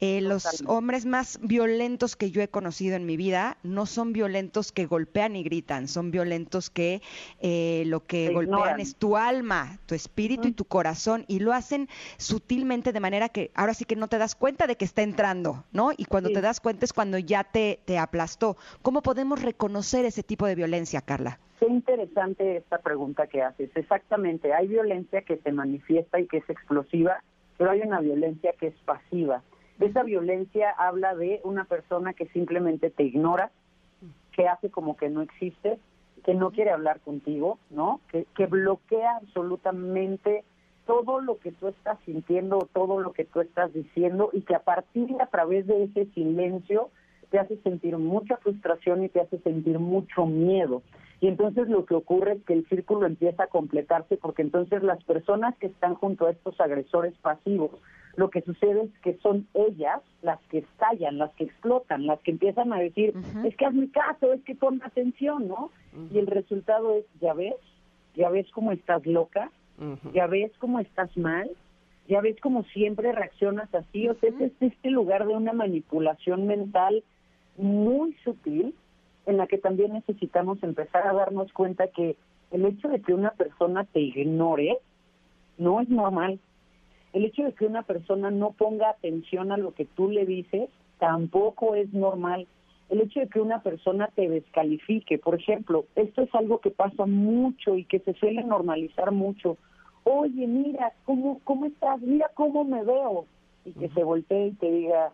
Eh, 0.00 0.20
los 0.20 0.64
hombres 0.66 1.06
más 1.06 1.38
violentos 1.42 2.16
que 2.16 2.30
yo 2.30 2.42
he 2.42 2.48
conocido 2.48 2.96
en 2.96 3.06
mi 3.06 3.16
vida 3.16 3.58
no 3.62 3.86
son 3.86 4.12
violentos 4.12 4.72
que 4.72 4.86
golpean 4.86 5.36
y 5.36 5.42
gritan, 5.42 5.88
son 5.88 6.10
violentos 6.10 6.70
que 6.70 7.02
eh, 7.40 7.84
lo 7.86 8.04
que 8.04 8.32
golpean 8.32 8.80
es 8.80 8.96
tu 8.96 9.16
alma, 9.16 9.78
tu 9.86 9.94
espíritu 9.94 10.48
y 10.48 10.52
tu 10.52 10.64
corazón 10.64 11.24
y 11.28 11.40
lo 11.40 11.52
hacen 11.52 11.88
sutilmente 12.16 12.92
de 12.92 13.00
manera 13.00 13.28
que 13.28 13.50
ahora 13.54 13.74
sí 13.74 13.84
que 13.84 13.96
no 13.96 14.08
te 14.08 14.18
das 14.18 14.34
cuenta 14.34 14.66
de 14.66 14.76
que 14.76 14.84
está 14.84 15.02
entrando, 15.02 15.64
¿no? 15.72 15.92
Y 15.96 16.04
cuando 16.06 16.30
te 16.30 16.40
das 16.40 16.60
cuenta 16.60 16.84
es 16.84 16.92
cuando 16.92 17.18
ya 17.18 17.44
te, 17.44 17.80
te 17.84 17.98
aplastó. 17.98 18.56
¿Cómo 18.82 19.02
podemos 19.02 19.42
reconocer 19.42 20.04
ese 20.04 20.22
tipo 20.22 20.46
de 20.46 20.54
violencia, 20.54 21.00
Carla? 21.00 21.38
Qué 21.60 21.66
interesante 21.66 22.56
esta 22.56 22.78
pregunta 22.78 23.26
que 23.26 23.42
haces. 23.42 23.70
Exactamente, 23.74 24.52
hay 24.52 24.66
violencia 24.66 25.22
que 25.22 25.38
se 25.38 25.52
manifiesta 25.52 26.20
y 26.20 26.26
que 26.26 26.38
es 26.38 26.50
explosiva 26.50 27.22
pero 27.56 27.70
hay 27.70 27.80
una 27.80 28.00
violencia 28.00 28.52
que 28.58 28.68
es 28.68 28.74
pasiva. 28.84 29.42
Esa 29.80 30.02
violencia 30.02 30.70
habla 30.70 31.14
de 31.14 31.40
una 31.44 31.64
persona 31.64 32.12
que 32.12 32.26
simplemente 32.26 32.90
te 32.90 33.02
ignora, 33.02 33.50
que 34.32 34.48
hace 34.48 34.70
como 34.70 34.96
que 34.96 35.08
no 35.08 35.22
existe, 35.22 35.78
que 36.24 36.34
no 36.34 36.50
quiere 36.50 36.70
hablar 36.70 37.00
contigo, 37.00 37.58
¿no? 37.70 38.00
Que, 38.10 38.26
que 38.36 38.46
bloquea 38.46 39.16
absolutamente 39.16 40.44
todo 40.86 41.20
lo 41.20 41.38
que 41.38 41.52
tú 41.52 41.68
estás 41.68 41.98
sintiendo, 42.04 42.68
todo 42.72 43.00
lo 43.00 43.12
que 43.12 43.24
tú 43.24 43.40
estás 43.40 43.72
diciendo 43.72 44.30
y 44.32 44.42
que 44.42 44.54
a 44.54 44.60
partir 44.60 45.08
de 45.08 45.22
a 45.22 45.26
través 45.26 45.66
de 45.66 45.84
ese 45.84 46.06
silencio 46.12 46.90
te 47.30 47.38
hace 47.38 47.56
sentir 47.58 47.96
mucha 47.98 48.36
frustración 48.36 49.04
y 49.04 49.08
te 49.08 49.20
hace 49.20 49.38
sentir 49.38 49.78
mucho 49.78 50.26
miedo. 50.26 50.82
Y 51.20 51.28
entonces 51.28 51.68
lo 51.68 51.84
que 51.86 51.94
ocurre 51.94 52.32
es 52.32 52.42
que 52.44 52.52
el 52.52 52.66
círculo 52.68 53.06
empieza 53.06 53.44
a 53.44 53.48
completarse 53.48 54.16
porque 54.16 54.42
entonces 54.42 54.82
las 54.82 55.02
personas 55.04 55.56
que 55.58 55.66
están 55.66 55.94
junto 55.94 56.26
a 56.26 56.30
estos 56.30 56.60
agresores 56.60 57.14
pasivos, 57.18 57.70
lo 58.16 58.30
que 58.30 58.42
sucede 58.42 58.82
es 58.84 58.98
que 59.00 59.18
son 59.22 59.46
ellas 59.54 60.00
las 60.22 60.40
que 60.50 60.58
estallan, 60.58 61.18
las 61.18 61.32
que 61.32 61.44
explotan, 61.44 62.06
las 62.06 62.20
que 62.20 62.32
empiezan 62.32 62.72
a 62.72 62.78
decir, 62.78 63.14
es 63.44 63.56
que 63.56 63.66
haz 63.66 63.74
mi 63.74 63.88
caso, 63.88 64.32
es 64.32 64.42
que 64.42 64.54
pon 64.54 64.80
atención, 64.84 65.48
¿no? 65.48 65.70
Y 66.12 66.18
el 66.18 66.26
resultado 66.26 66.94
es, 66.94 67.04
ya 67.20 67.34
ves, 67.34 67.54
ya 68.14 68.28
ves 68.28 68.46
cómo 68.52 68.72
estás 68.72 69.04
loca, 69.06 69.50
ya 70.12 70.26
ves 70.26 70.52
cómo 70.58 70.78
estás 70.78 71.16
mal, 71.16 71.50
ya 72.08 72.20
ves 72.20 72.36
cómo 72.40 72.62
siempre 72.64 73.12
reaccionas 73.12 73.74
así, 73.74 74.08
o 74.08 74.14
sea, 74.14 74.30
es 74.38 74.52
este 74.60 74.90
lugar 74.90 75.26
de 75.26 75.34
una 75.34 75.52
manipulación 75.52 76.46
mental 76.46 77.02
muy 77.56 78.14
sutil 78.24 78.74
en 79.26 79.36
la 79.36 79.46
que 79.46 79.58
también 79.58 79.92
necesitamos 79.92 80.62
empezar 80.62 81.06
a 81.06 81.12
darnos 81.12 81.52
cuenta 81.52 81.88
que 81.88 82.16
el 82.50 82.64
hecho 82.66 82.88
de 82.88 83.00
que 83.00 83.14
una 83.14 83.30
persona 83.30 83.84
te 83.84 84.00
ignore 84.00 84.78
no 85.58 85.80
es 85.80 85.88
normal. 85.88 86.38
El 87.12 87.24
hecho 87.24 87.44
de 87.44 87.52
que 87.52 87.66
una 87.66 87.82
persona 87.82 88.30
no 88.30 88.52
ponga 88.52 88.90
atención 88.90 89.52
a 89.52 89.56
lo 89.56 89.72
que 89.72 89.84
tú 89.84 90.10
le 90.10 90.26
dices 90.26 90.68
tampoco 90.98 91.74
es 91.74 91.92
normal. 91.92 92.46
El 92.90 93.00
hecho 93.00 93.20
de 93.20 93.28
que 93.28 93.40
una 93.40 93.62
persona 93.62 94.10
te 94.14 94.28
descalifique, 94.28 95.18
por 95.18 95.34
ejemplo, 95.34 95.86
esto 95.96 96.22
es 96.22 96.34
algo 96.34 96.58
que 96.58 96.70
pasa 96.70 97.06
mucho 97.06 97.76
y 97.76 97.84
que 97.84 98.00
se 98.00 98.14
suele 98.14 98.44
normalizar 98.44 99.10
mucho. 99.10 99.56
Oye, 100.04 100.46
mira, 100.46 100.92
¿cómo, 101.04 101.40
cómo 101.44 101.64
estás? 101.66 102.00
Mira 102.02 102.30
cómo 102.34 102.64
me 102.64 102.84
veo. 102.84 103.26
Y 103.64 103.72
que 103.72 103.88
se 103.88 104.04
voltee 104.04 104.48
y 104.48 104.52
te 104.52 104.70
diga, 104.70 105.12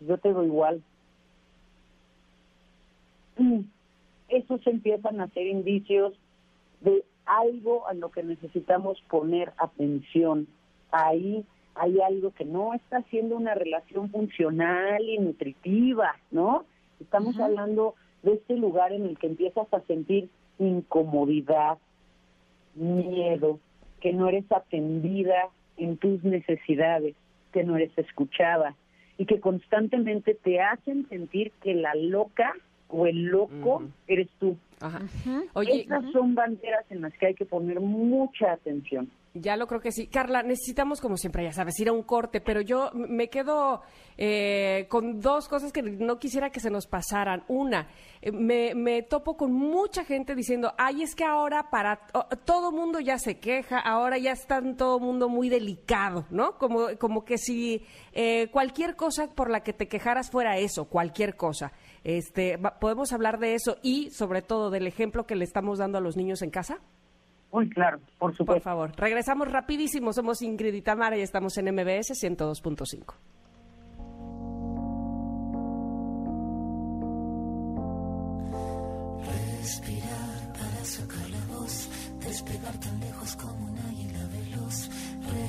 yo 0.00 0.16
te 0.18 0.32
veo 0.32 0.44
igual, 0.44 0.82
esos 4.28 4.66
empiezan 4.66 5.20
a 5.20 5.28
ser 5.28 5.46
indicios 5.46 6.14
de 6.80 7.04
algo 7.26 7.86
a 7.86 7.94
lo 7.94 8.10
que 8.10 8.22
necesitamos 8.22 9.00
poner 9.08 9.52
atención. 9.58 10.46
Ahí 10.90 11.44
hay 11.74 12.00
algo 12.00 12.32
que 12.32 12.44
no 12.44 12.74
está 12.74 13.02
siendo 13.04 13.36
una 13.36 13.54
relación 13.54 14.10
funcional 14.10 15.02
y 15.02 15.18
nutritiva, 15.18 16.16
¿no? 16.30 16.64
Estamos 17.00 17.38
hablando 17.38 17.94
de 18.22 18.34
este 18.34 18.56
lugar 18.56 18.92
en 18.92 19.06
el 19.06 19.18
que 19.18 19.28
empiezas 19.28 19.72
a 19.72 19.80
sentir 19.82 20.28
incomodidad, 20.58 21.78
miedo, 22.74 23.58
que 24.00 24.12
no 24.12 24.28
eres 24.28 24.50
atendida 24.50 25.48
en 25.76 25.96
tus 25.96 26.22
necesidades, 26.24 27.14
que 27.52 27.64
no 27.64 27.76
eres 27.76 27.96
escuchada 27.96 28.74
y 29.16 29.26
que 29.26 29.40
constantemente 29.40 30.34
te 30.34 30.60
hacen 30.60 31.08
sentir 31.08 31.52
que 31.62 31.74
la 31.74 31.94
loca 31.94 32.54
o 32.90 33.06
el 33.06 33.24
loco 33.24 33.82
eres 34.06 34.28
tú. 34.38 34.56
Ajá. 34.80 35.00
Oye, 35.54 35.82
Esas 35.82 36.04
son 36.12 36.34
banderas 36.34 36.84
en 36.90 37.02
las 37.02 37.12
que 37.14 37.26
hay 37.26 37.34
que 37.34 37.44
poner 37.44 37.80
mucha 37.80 38.52
atención. 38.52 39.10
Ya 39.34 39.56
lo 39.56 39.68
creo 39.68 39.80
que 39.80 39.92
sí. 39.92 40.08
Carla, 40.08 40.42
necesitamos, 40.42 41.00
como 41.00 41.16
siempre, 41.16 41.44
ya 41.44 41.52
sabes, 41.52 41.78
ir 41.78 41.88
a 41.88 41.92
un 41.92 42.02
corte, 42.02 42.40
pero 42.40 42.60
yo 42.62 42.90
me 42.94 43.28
quedo 43.28 43.80
eh, 44.18 44.86
con 44.88 45.20
dos 45.20 45.46
cosas 45.46 45.72
que 45.72 45.82
no 45.82 46.18
quisiera 46.18 46.50
que 46.50 46.58
se 46.58 46.68
nos 46.68 46.88
pasaran. 46.88 47.44
Una, 47.46 47.86
eh, 48.22 48.32
me, 48.32 48.74
me, 48.74 49.02
topo 49.02 49.36
con 49.36 49.52
mucha 49.52 50.04
gente 50.04 50.34
diciendo, 50.34 50.72
ay, 50.76 51.02
es 51.02 51.14
que 51.14 51.24
ahora 51.24 51.70
para 51.70 52.00
todo 52.44 52.72
mundo 52.72 52.98
ya 52.98 53.18
se 53.18 53.38
queja, 53.38 53.78
ahora 53.78 54.18
ya 54.18 54.32
está 54.32 54.60
todo 54.76 54.98
mundo 54.98 55.28
muy 55.28 55.48
delicado, 55.48 56.24
¿no? 56.30 56.58
Como, 56.58 56.88
como 56.98 57.24
que 57.24 57.38
si 57.38 57.84
eh, 58.12 58.48
cualquier 58.50 58.96
cosa 58.96 59.28
por 59.32 59.48
la 59.48 59.62
que 59.62 59.72
te 59.72 59.86
quejaras 59.86 60.28
fuera 60.28 60.58
eso, 60.58 60.86
cualquier 60.86 61.36
cosa. 61.36 61.72
Este, 62.04 62.58
¿Podemos 62.80 63.12
hablar 63.12 63.38
de 63.38 63.54
eso 63.54 63.76
y, 63.82 64.10
sobre 64.10 64.42
todo, 64.42 64.70
del 64.70 64.86
ejemplo 64.86 65.26
que 65.26 65.36
le 65.36 65.44
estamos 65.44 65.78
dando 65.78 65.98
a 65.98 66.00
los 66.00 66.16
niños 66.16 66.42
en 66.42 66.50
casa? 66.50 66.78
Muy 67.52 67.68
claro, 67.68 68.00
por 68.18 68.30
supuesto. 68.36 68.54
Por 68.54 68.62
favor, 68.62 68.92
regresamos 68.96 69.50
rapidísimo. 69.50 70.12
Somos 70.12 70.40
Ingrid 70.40 70.72
y 70.72 70.82
Tamara 70.82 71.16
y 71.18 71.22
estamos 71.22 71.56
en 71.58 71.74
MBS 71.74 72.12
102.5. 72.12 73.14
Respirar 79.24 80.52
para 80.52 80.84
sacar 80.84 81.30
la 81.30 81.54
voz, 81.54 81.88
despegar 82.20 82.78
tan 82.78 83.00
lejos 83.00 83.36
como 83.36 83.66
un 83.66 83.78
águila 83.78 84.26
veloz. 84.28 84.88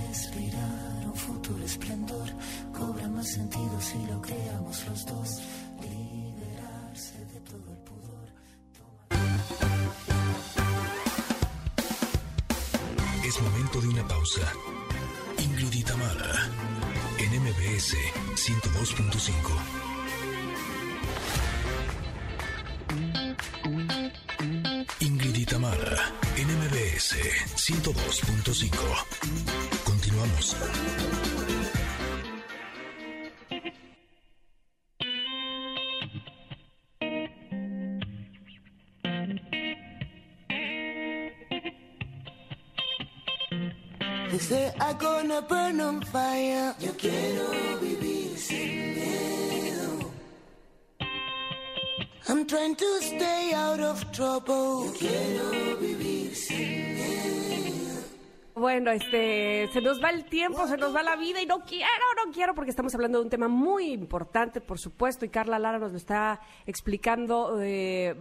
Respirar 0.10 1.06
un 1.06 1.16
futuro 1.16 1.64
esplendor, 1.64 2.30
cobra 2.74 3.08
más 3.10 3.28
sentido 3.32 3.80
si 3.80 4.06
lo 4.08 4.20
creamos 4.22 4.88
los 4.90 5.06
dos. 5.06 5.51
Momento 13.42 13.82
de 13.82 13.88
una 13.88 14.08
pausa. 14.08 14.54
Ingrid 15.40 15.74
y 15.74 15.84
Tamara, 15.84 16.50
en 17.18 17.42
MBS 17.42 17.96
102.5. 18.36 19.32
Ingrid 25.00 25.36
y 25.36 25.46
Tamara, 25.46 26.12
en 26.36 26.48
MBS 26.48 27.16
102.5. 27.56 28.70
Continuamos. 29.84 30.56
They 44.32 44.38
say 44.38 44.74
I'm 44.80 44.96
gonna 44.98 45.42
burn 45.42 45.82
on 45.82 46.02
fire. 46.04 46.74
Yo 46.80 46.94
quiero 46.94 47.52
vivir 47.82 48.38
sin 48.38 48.96
miedo. 48.96 50.10
I'm 52.30 52.48
trying 52.48 52.76
to 52.78 53.02
stay 53.02 53.52
out 53.54 53.82
of 53.82 54.10
trouble. 54.14 54.86
Yo 54.86 54.94
quiero 54.94 55.76
vivir 55.82 56.00
sin 56.00 56.11
Bueno, 58.62 58.92
este, 58.92 59.70
se 59.74 59.82
nos 59.82 60.00
va 60.00 60.12
el 60.12 60.26
tiempo, 60.26 60.68
se 60.68 60.78
nos 60.78 60.96
va 60.96 61.02
la 61.02 61.16
vida 61.16 61.42
y 61.42 61.48
no 61.48 61.62
quiero, 61.62 61.88
no 62.24 62.32
quiero, 62.32 62.54
porque 62.54 62.70
estamos 62.70 62.94
hablando 62.94 63.18
de 63.18 63.24
un 63.24 63.30
tema 63.32 63.48
muy 63.48 63.92
importante, 63.92 64.62
por 64.62 64.78
supuesto, 64.78 65.26
y 65.26 65.30
Carla 65.30 65.58
Lara 65.58 65.80
nos 65.80 65.94
lo 65.94 65.98
está 65.98 66.40
explicando 66.68 67.56
de, 67.56 68.16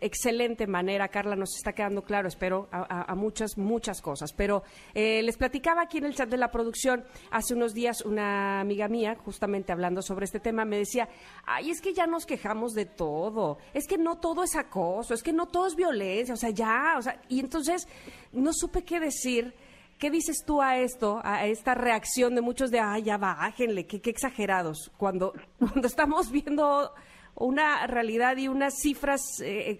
excelente 0.00 0.68
manera. 0.68 1.08
Carla, 1.08 1.34
nos 1.34 1.56
está 1.56 1.72
quedando 1.72 2.02
claro, 2.02 2.28
espero, 2.28 2.68
a, 2.70 3.12
muchas, 3.16 3.58
muchas 3.58 4.00
cosas. 4.00 4.32
Pero 4.32 4.62
eh, 4.94 5.24
les 5.24 5.36
platicaba 5.36 5.82
aquí 5.82 5.98
en 5.98 6.04
el 6.04 6.14
chat 6.14 6.28
de 6.28 6.36
la 6.36 6.52
producción 6.52 7.02
hace 7.32 7.54
unos 7.54 7.74
días 7.74 8.02
una 8.02 8.60
amiga 8.60 8.86
mía, 8.86 9.16
justamente 9.24 9.72
hablando 9.72 10.02
sobre 10.02 10.24
este 10.24 10.38
tema, 10.38 10.64
me 10.64 10.76
decía, 10.76 11.08
ay, 11.44 11.70
es 11.70 11.80
que 11.80 11.94
ya 11.94 12.06
nos 12.06 12.26
quejamos 12.26 12.74
de 12.74 12.86
todo, 12.86 13.58
es 13.74 13.88
que 13.88 13.98
no 13.98 14.18
todo 14.20 14.44
es 14.44 14.54
acoso, 14.54 15.14
es 15.14 15.24
que 15.24 15.32
no 15.32 15.48
todo 15.48 15.66
es 15.66 15.74
violencia, 15.74 16.34
o 16.34 16.36
sea, 16.36 16.50
ya, 16.50 16.94
o 16.96 17.02
sea, 17.02 17.20
y 17.28 17.40
entonces 17.40 17.88
no 18.30 18.52
supe 18.52 18.84
qué 18.84 19.00
decir 19.00 19.52
¿Qué 20.00 20.10
dices 20.10 20.44
tú 20.46 20.62
a 20.62 20.78
esto, 20.78 21.20
a 21.22 21.44
esta 21.44 21.74
reacción 21.74 22.34
de 22.34 22.40
muchos 22.40 22.70
de, 22.70 22.80
ay, 22.80 23.02
ya 23.02 23.18
bájenle, 23.18 23.86
qué, 23.86 24.00
exagerados, 24.08 24.90
cuando, 24.96 25.34
cuando 25.58 25.86
estamos 25.86 26.32
viendo 26.32 26.94
una 27.34 27.86
realidad 27.86 28.38
y 28.38 28.48
unas 28.48 28.80
cifras, 28.80 29.20
eh, 29.44 29.78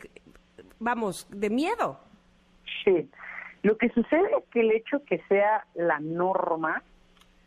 vamos, 0.79 1.27
de 1.31 1.49
miedo? 1.49 1.99
Sí, 2.85 3.09
lo 3.63 3.79
que 3.79 3.89
sucede 3.89 4.29
es 4.39 4.45
que 4.53 4.61
el 4.61 4.73
hecho 4.73 5.03
que 5.07 5.23
sea 5.27 5.67
la 5.75 5.99
norma 6.01 6.83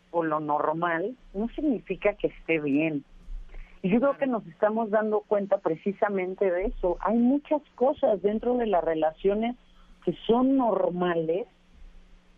o 0.10 0.24
lo 0.24 0.40
normal 0.40 1.16
no 1.36 1.50
significa 1.50 2.16
que 2.16 2.28
esté 2.28 2.60
bien. 2.60 3.04
Y 3.84 3.92
yo 3.92 4.00
creo 4.00 4.18
que 4.18 4.26
nos 4.26 4.48
estamos 4.48 4.90
dando 4.90 5.22
cuenta 5.22 5.60
precisamente 5.60 6.50
de 6.50 6.66
eso. 6.66 6.98
Hay 7.02 7.20
muchas 7.20 7.62
cosas 7.76 8.20
dentro 8.24 8.58
de 8.58 8.66
las 8.66 8.84
relaciones 8.84 9.58
que 10.04 10.16
son 10.26 10.58
normales 10.58 11.46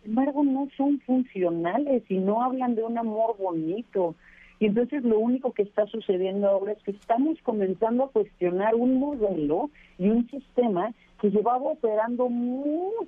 embargo 0.06 0.42
no 0.44 0.68
son 0.76 1.00
funcionales 1.00 2.02
y 2.08 2.18
no 2.18 2.42
hablan 2.42 2.74
de 2.74 2.82
un 2.82 2.98
amor 2.98 3.36
bonito. 3.38 4.14
Y 4.58 4.66
entonces 4.66 5.04
lo 5.04 5.18
único 5.18 5.52
que 5.52 5.62
está 5.62 5.86
sucediendo 5.86 6.48
ahora 6.48 6.72
es 6.72 6.82
que 6.82 6.92
estamos 6.92 7.38
comenzando 7.42 8.04
a 8.04 8.10
cuestionar 8.10 8.74
un 8.74 8.98
modelo 8.98 9.70
y 9.98 10.08
un 10.08 10.26
sistema 10.30 10.94
que 11.20 11.30
llevaba 11.30 11.72
operando 11.72 12.28
muchísimos 12.28 13.06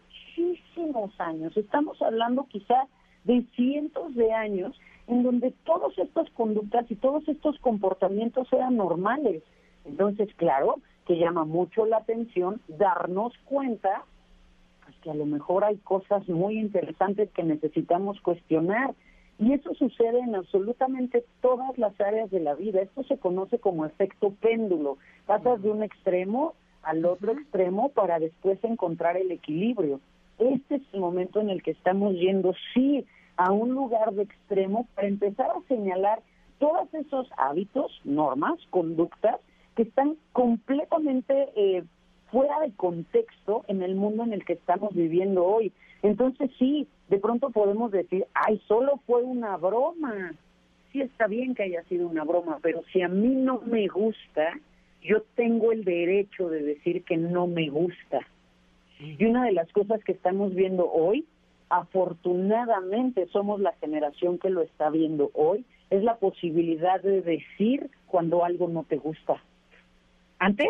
años. 1.19 1.57
Estamos 1.57 2.01
hablando 2.03 2.47
quizá 2.49 2.87
de 3.25 3.43
cientos 3.57 4.15
de 4.15 4.33
años 4.33 4.79
en 5.07 5.23
donde 5.23 5.53
todas 5.65 5.97
estas 5.99 6.29
conductas 6.31 6.85
y 6.91 6.97
todos 6.97 7.27
estos 7.29 7.59
comportamientos 7.61 8.47
eran 8.53 8.77
normales. 8.77 9.43
Entonces, 9.87 10.29
claro, 10.37 10.81
que 11.07 11.17
llama 11.17 11.47
mucho 11.47 11.87
la 11.87 11.97
atención 11.99 12.61
darnos 12.69 13.33
cuenta 13.47 14.05
que 15.03 15.11
a 15.11 15.15
lo 15.15 15.27
mejor 15.27 15.65
hay 15.65 15.77
cosas 15.79 16.29
muy 16.29 16.59
interesantes 16.59 17.31
que 17.31 17.43
necesitamos 17.43 18.21
cuestionar. 18.21 18.95
Y 19.39 19.53
eso 19.53 19.73
sucede 19.75 20.19
en 20.19 20.35
absolutamente 20.35 21.25
todas 21.41 21.79
las 21.79 21.99
áreas 22.01 22.31
de 22.31 22.41
la 22.41 22.55
vida. 22.55 22.81
Esto 22.81 23.05
se 23.05 23.19
conoce 23.19 23.59
como 23.59 23.87
efecto 23.87 24.35
péndulo. 24.41 24.99
Pasas 25.27 25.63
de 25.63 25.71
un 25.71 25.83
extremo 25.83 26.55
al 26.83 27.05
otro 27.05 27.33
extremo 27.33 27.91
para 27.91 28.19
después 28.19 28.59
encontrar 28.65 29.17
el 29.17 29.31
equilibrio. 29.31 30.01
Este 30.39 30.77
es 30.77 30.83
el 30.93 31.01
momento 31.01 31.41
en 31.41 31.51
el 31.51 31.63
que 31.63 31.73
estamos 31.73 32.15
yendo, 32.15 32.55
sí, 32.75 33.05
a 33.37 33.53
un 33.53 33.71
lugar 33.71 34.13
de 34.13 34.23
extremo 34.25 34.89
para 34.95 35.09
empezar 35.09 35.51
a 35.51 35.69
señalar 35.69 36.21
todos 36.59 36.93
esos 36.93 37.29
hábitos, 37.37 38.01
normas, 38.05 38.59
conductas 38.71 39.37
que 39.77 39.83
están 39.83 40.17
completamente 40.33 41.51
eh, 41.55 41.85
fuera 42.31 42.61
de 42.61 42.73
contexto 42.73 43.65
en 43.69 43.83
el 43.83 43.95
mundo 43.95 44.25
en 44.25 44.33
el 44.33 44.45
que 44.45 44.55
estamos 44.55 44.95
viviendo 44.95 45.45
hoy. 45.45 45.73
Entonces 46.03 46.51
sí, 46.59 46.87
de 47.09 47.19
pronto 47.19 47.51
podemos 47.51 47.91
decir, 47.91 48.27
ay, 48.35 48.61
solo 48.67 49.01
fue 49.07 49.23
una 49.23 49.57
broma. 49.57 50.35
Sí 50.93 51.01
está 51.01 51.27
bien 51.27 51.55
que 51.55 51.65
haya 51.65 51.83
sido 51.85 52.09
una 52.09 52.25
broma, 52.25 52.59
pero 52.63 52.83
si 52.93 53.03
a 53.03 53.09
mí 53.09 53.29
no 53.29 53.61
me 53.61 53.89
gusta, 53.89 54.59
yo 55.03 55.23
tengo 55.35 55.73
el 55.73 55.85
derecho 55.85 56.49
de 56.49 56.63
decir 56.63 57.05
que 57.05 57.17
no 57.17 57.47
me 57.47 57.69
gusta. 57.69 58.27
Y 59.01 59.25
una 59.25 59.45
de 59.45 59.53
las 59.53 59.71
cosas 59.73 60.03
que 60.03 60.13
estamos 60.13 60.55
viendo 60.55 60.91
hoy, 60.91 61.25
afortunadamente 61.69 63.27
somos 63.29 63.61
la 63.61 63.73
generación 63.75 64.39
que 64.39 64.51
lo 64.51 64.63
está 64.63 64.91
viendo 64.91 65.31
hoy, 65.35 65.65
es 65.91 66.03
la 66.03 66.17
posibilidad 66.17 67.01
de 67.01 67.23
decir 67.23 67.91
cuando 68.07 68.45
algo 68.45 68.69
no 68.69 68.85
te 68.85 68.97
gusta. 68.97 69.43
Antes 70.39 70.69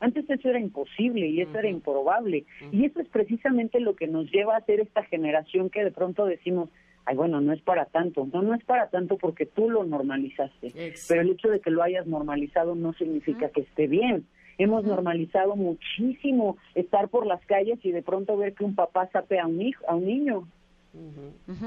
antes 0.00 0.28
eso 0.28 0.48
era 0.48 0.60
imposible 0.60 1.26
y 1.26 1.40
eso 1.40 1.58
era 1.58 1.68
improbable. 1.68 2.44
Y 2.70 2.84
eso 2.84 3.00
es 3.00 3.08
precisamente 3.08 3.80
lo 3.80 3.96
que 3.96 4.06
nos 4.06 4.30
lleva 4.30 4.56
a 4.56 4.64
ser 4.64 4.80
esta 4.80 5.02
generación 5.04 5.70
que 5.70 5.84
de 5.84 5.90
pronto 5.90 6.26
decimos, 6.26 6.68
ay, 7.06 7.16
bueno, 7.16 7.40
no 7.40 7.52
es 7.52 7.62
para 7.62 7.86
tanto. 7.86 8.28
No, 8.32 8.42
no 8.42 8.54
es 8.54 8.64
para 8.64 8.88
tanto 8.88 9.16
porque 9.16 9.46
tú 9.46 9.70
lo 9.70 9.84
normalizaste. 9.84 10.72
Pero 11.08 11.20
el 11.20 11.30
hecho 11.30 11.48
de 11.48 11.60
que 11.60 11.70
lo 11.70 11.82
hayas 11.82 12.06
normalizado 12.06 12.74
no 12.74 12.92
significa 12.92 13.48
que 13.48 13.62
esté 13.62 13.86
bien. 13.86 14.26
Hemos 14.58 14.84
normalizado 14.84 15.54
muchísimo 15.54 16.56
estar 16.74 17.08
por 17.08 17.26
las 17.26 17.44
calles 17.46 17.78
y 17.82 17.92
de 17.92 18.02
pronto 18.02 18.36
ver 18.36 18.54
que 18.54 18.64
un 18.64 18.74
papá 18.74 19.08
sape 19.12 19.38
a 19.38 19.46
un, 19.46 19.60
hijo, 19.60 19.84
a 19.88 19.94
un 19.94 20.06
niño. 20.06 20.48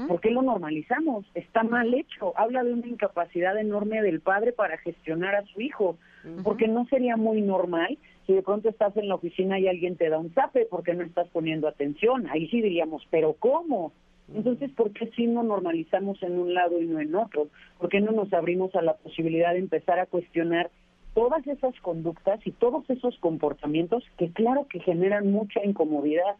¿Por 0.08 0.20
qué 0.20 0.30
lo 0.30 0.42
normalizamos? 0.42 1.24
Está 1.34 1.62
mal 1.62 1.94
hecho. 1.94 2.32
Habla 2.36 2.64
de 2.64 2.72
una 2.72 2.88
incapacidad 2.88 3.56
enorme 3.58 4.02
del 4.02 4.20
padre 4.20 4.52
para 4.52 4.76
gestionar 4.78 5.36
a 5.36 5.44
su 5.46 5.60
hijo. 5.60 5.96
Porque 6.42 6.68
no 6.68 6.84
sería 6.86 7.16
muy 7.16 7.40
normal 7.40 7.96
si 8.30 8.36
de 8.36 8.42
pronto 8.42 8.68
estás 8.68 8.96
en 8.96 9.08
la 9.08 9.16
oficina 9.16 9.58
y 9.58 9.66
alguien 9.66 9.96
te 9.96 10.08
da 10.08 10.16
un 10.16 10.32
zape 10.32 10.64
porque 10.66 10.94
no 10.94 11.02
estás 11.02 11.26
poniendo 11.30 11.66
atención. 11.66 12.28
Ahí 12.28 12.48
sí 12.48 12.62
diríamos, 12.62 13.02
¿pero 13.10 13.32
cómo? 13.32 13.92
Entonces, 14.32 14.70
¿por 14.70 14.92
qué 14.92 15.10
si 15.16 15.26
no 15.26 15.42
normalizamos 15.42 16.22
en 16.22 16.38
un 16.38 16.54
lado 16.54 16.80
y 16.80 16.86
no 16.86 17.00
en 17.00 17.12
otro? 17.16 17.48
¿Por 17.80 17.88
qué 17.88 18.00
no 18.00 18.12
nos 18.12 18.32
abrimos 18.32 18.72
a 18.76 18.82
la 18.82 18.94
posibilidad 18.94 19.52
de 19.52 19.58
empezar 19.58 19.98
a 19.98 20.06
cuestionar 20.06 20.70
todas 21.12 21.44
esas 21.48 21.74
conductas 21.80 22.38
y 22.46 22.52
todos 22.52 22.88
esos 22.88 23.18
comportamientos 23.18 24.04
que 24.16 24.30
claro 24.30 24.68
que 24.68 24.78
generan 24.78 25.32
mucha 25.32 25.64
incomodidad? 25.64 26.36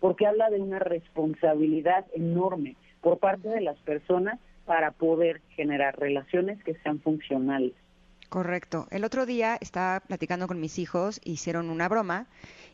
Porque 0.00 0.26
habla 0.26 0.48
de 0.48 0.62
una 0.62 0.78
responsabilidad 0.78 2.06
enorme 2.14 2.76
por 3.02 3.18
parte 3.18 3.50
de 3.50 3.60
las 3.60 3.76
personas 3.80 4.40
para 4.64 4.92
poder 4.92 5.42
generar 5.50 6.00
relaciones 6.00 6.64
que 6.64 6.74
sean 6.76 7.00
funcionales. 7.00 7.74
Correcto. 8.34 8.88
El 8.90 9.04
otro 9.04 9.26
día 9.26 9.56
estaba 9.60 10.00
platicando 10.00 10.48
con 10.48 10.58
mis 10.58 10.80
hijos, 10.80 11.20
hicieron 11.22 11.70
una 11.70 11.88
broma 11.88 12.26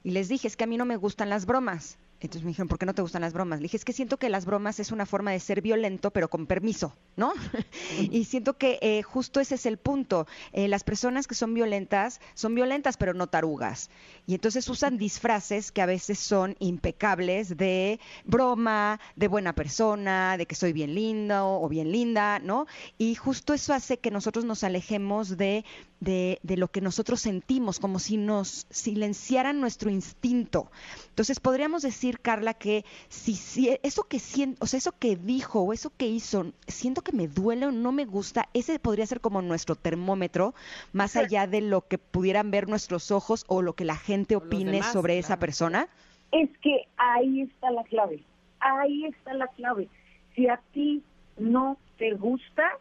y 0.02 0.12
les 0.12 0.26
dije, 0.26 0.48
es 0.48 0.56
que 0.56 0.64
a 0.64 0.66
mí 0.66 0.78
no 0.78 0.86
me 0.86 0.96
gustan 0.96 1.28
las 1.28 1.44
bromas. 1.44 1.98
Entonces 2.20 2.42
me 2.42 2.48
dijeron, 2.48 2.68
¿por 2.68 2.78
qué 2.78 2.85
no 2.85 2.94
te 2.94 3.00
gustan 3.00 3.22
las 3.22 3.33
bromas? 3.33 3.61
Le 3.61 3.64
dije, 3.64 3.78
es 3.78 3.85
que 3.85 3.94
siento 3.94 4.18
que 4.18 4.28
las 4.28 4.44
bromas 4.44 4.78
es 4.78 4.92
una 4.92 5.06
forma 5.06 5.30
de 5.30 5.40
ser 5.40 5.62
violento, 5.62 6.11
pero 6.11 6.28
con 6.28 6.46
permiso, 6.46 6.94
¿no? 7.16 7.33
y 7.98 8.24
siento 8.24 8.59
que 8.59 8.78
eh, 8.83 9.02
justo 9.02 9.40
ese 9.40 9.54
es 9.54 9.64
el 9.64 9.78
punto. 9.78 10.26
Eh, 10.52 10.68
las 10.68 10.85
personas 10.85 11.26
que 11.26 11.35
son 11.35 11.54
violentas 11.54 12.20
son 12.35 12.54
violentas, 12.54 12.98
pero 12.98 13.14
no 13.14 13.28
tarugas. 13.28 13.88
Y 14.26 14.35
entonces 14.35 14.68
usan 14.68 14.98
disfraces 14.98 15.72
que 15.72 15.80
a 15.80 15.87
veces 15.87 16.18
son 16.18 16.56
impecables 16.59 17.56
de 17.56 18.00
broma, 18.24 19.00
de 19.16 19.28
buena 19.28 19.54
persona, 19.54 20.37
de 20.37 20.44
que 20.44 20.54
soy 20.54 20.74
bien 20.74 20.94
lindo 20.94 21.61
o 21.61 21.68
bien 21.70 21.90
linda, 21.90 22.38
¿no? 22.38 22.66
Y 22.98 23.14
justo 23.14 23.54
eso 23.54 23.72
hace 23.72 23.98
que 23.98 24.11
nosotros 24.11 24.44
nos 24.44 24.62
alejemos 24.62 25.38
de, 25.38 25.64
de, 26.00 26.38
de 26.42 26.56
lo 26.56 26.68
que 26.68 26.80
nosotros 26.80 27.20
sentimos, 27.20 27.78
como 27.78 27.98
si 27.98 28.16
nos 28.16 28.66
silenciaran 28.70 29.60
nuestro 29.60 29.90
instinto. 29.90 30.70
Entonces 31.10 31.40
podríamos 31.40 31.82
decir 31.82 32.20
Carla, 32.20 32.54
que 32.54 32.84
si, 33.08 33.34
si 33.34 33.78
eso 33.82 34.04
que 34.04 34.18
siento, 34.18 34.64
o 34.64 34.66
sea, 34.66 34.78
eso 34.78 34.92
que 34.98 35.16
dijo 35.16 35.60
o 35.60 35.72
eso 35.72 35.92
que 35.96 36.06
hizo, 36.06 36.52
siento 36.66 37.02
que 37.02 37.12
me 37.12 37.28
duele 37.28 37.66
o 37.66 37.72
no 37.72 37.92
me 37.92 38.06
gusta, 38.06 38.48
ese 38.54 38.78
podría 38.78 39.06
ser 39.06 39.20
como 39.20 39.42
nuestro 39.42 39.76
termómetro, 39.76 40.54
más 40.92 41.16
allá 41.16 41.46
de 41.46 41.60
lo 41.60 41.86
que 41.86 41.98
pudieran 41.98 42.50
ver 42.50 42.68
nuestros 42.68 43.10
ojos 43.10 43.44
o 43.46 43.62
lo 43.62 43.74
que 43.74 43.84
la 43.84 43.96
gente 43.96 44.36
opine 44.36 44.82
sobre 44.82 45.18
esa 45.18 45.38
persona. 45.38 45.88
Es 46.32 46.48
que 46.62 46.86
ahí 46.96 47.42
está 47.42 47.70
la 47.70 47.84
clave, 47.84 48.22
ahí 48.60 49.04
está 49.04 49.34
la 49.34 49.48
clave. 49.48 49.88
Si 50.34 50.48
a 50.48 50.60
ti 50.72 51.02
no 51.38 51.76
te 51.98 52.12
gusta, 52.14 52.78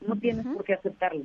no 0.00 0.16
tienes 0.16 0.46
por 0.46 0.64
qué 0.64 0.74
aceptarlo. 0.74 1.24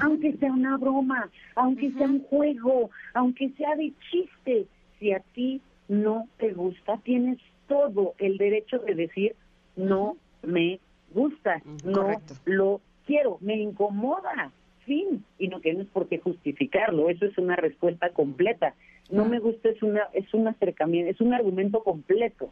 Aunque 0.00 0.36
sea 0.38 0.52
una 0.52 0.76
broma, 0.76 1.30
aunque 1.54 1.92
sea 1.92 2.06
un 2.06 2.22
juego, 2.24 2.90
aunque 3.14 3.50
sea 3.50 3.76
de 3.76 3.92
chiste, 4.10 4.66
si 4.98 5.12
a 5.12 5.20
ti 5.34 5.60
no 5.88 6.28
te 6.38 6.52
gusta, 6.52 6.98
tienes 6.98 7.38
todo 7.68 8.14
el 8.18 8.38
derecho 8.38 8.78
de 8.78 8.94
decir 8.94 9.36
no 9.76 10.16
me 10.42 10.80
gusta, 11.12 11.62
no 11.84 12.20
lo 12.44 12.80
quiero, 13.06 13.38
me 13.40 13.56
incomoda, 13.56 14.50
fin, 14.84 15.24
y 15.38 15.48
no 15.48 15.60
tienes 15.60 15.86
por 15.88 16.08
qué 16.08 16.18
justificarlo, 16.18 17.08
eso 17.10 17.24
es 17.26 17.36
una 17.38 17.56
respuesta 17.56 18.10
completa. 18.10 18.74
No 19.10 19.26
me 19.26 19.38
gusta 19.38 19.68
es 19.68 19.82
una 19.82 20.08
es 20.12 20.32
un 20.32 20.48
acercamiento, 20.48 21.10
es 21.10 21.20
un 21.20 21.34
argumento 21.34 21.82
completo. 21.82 22.50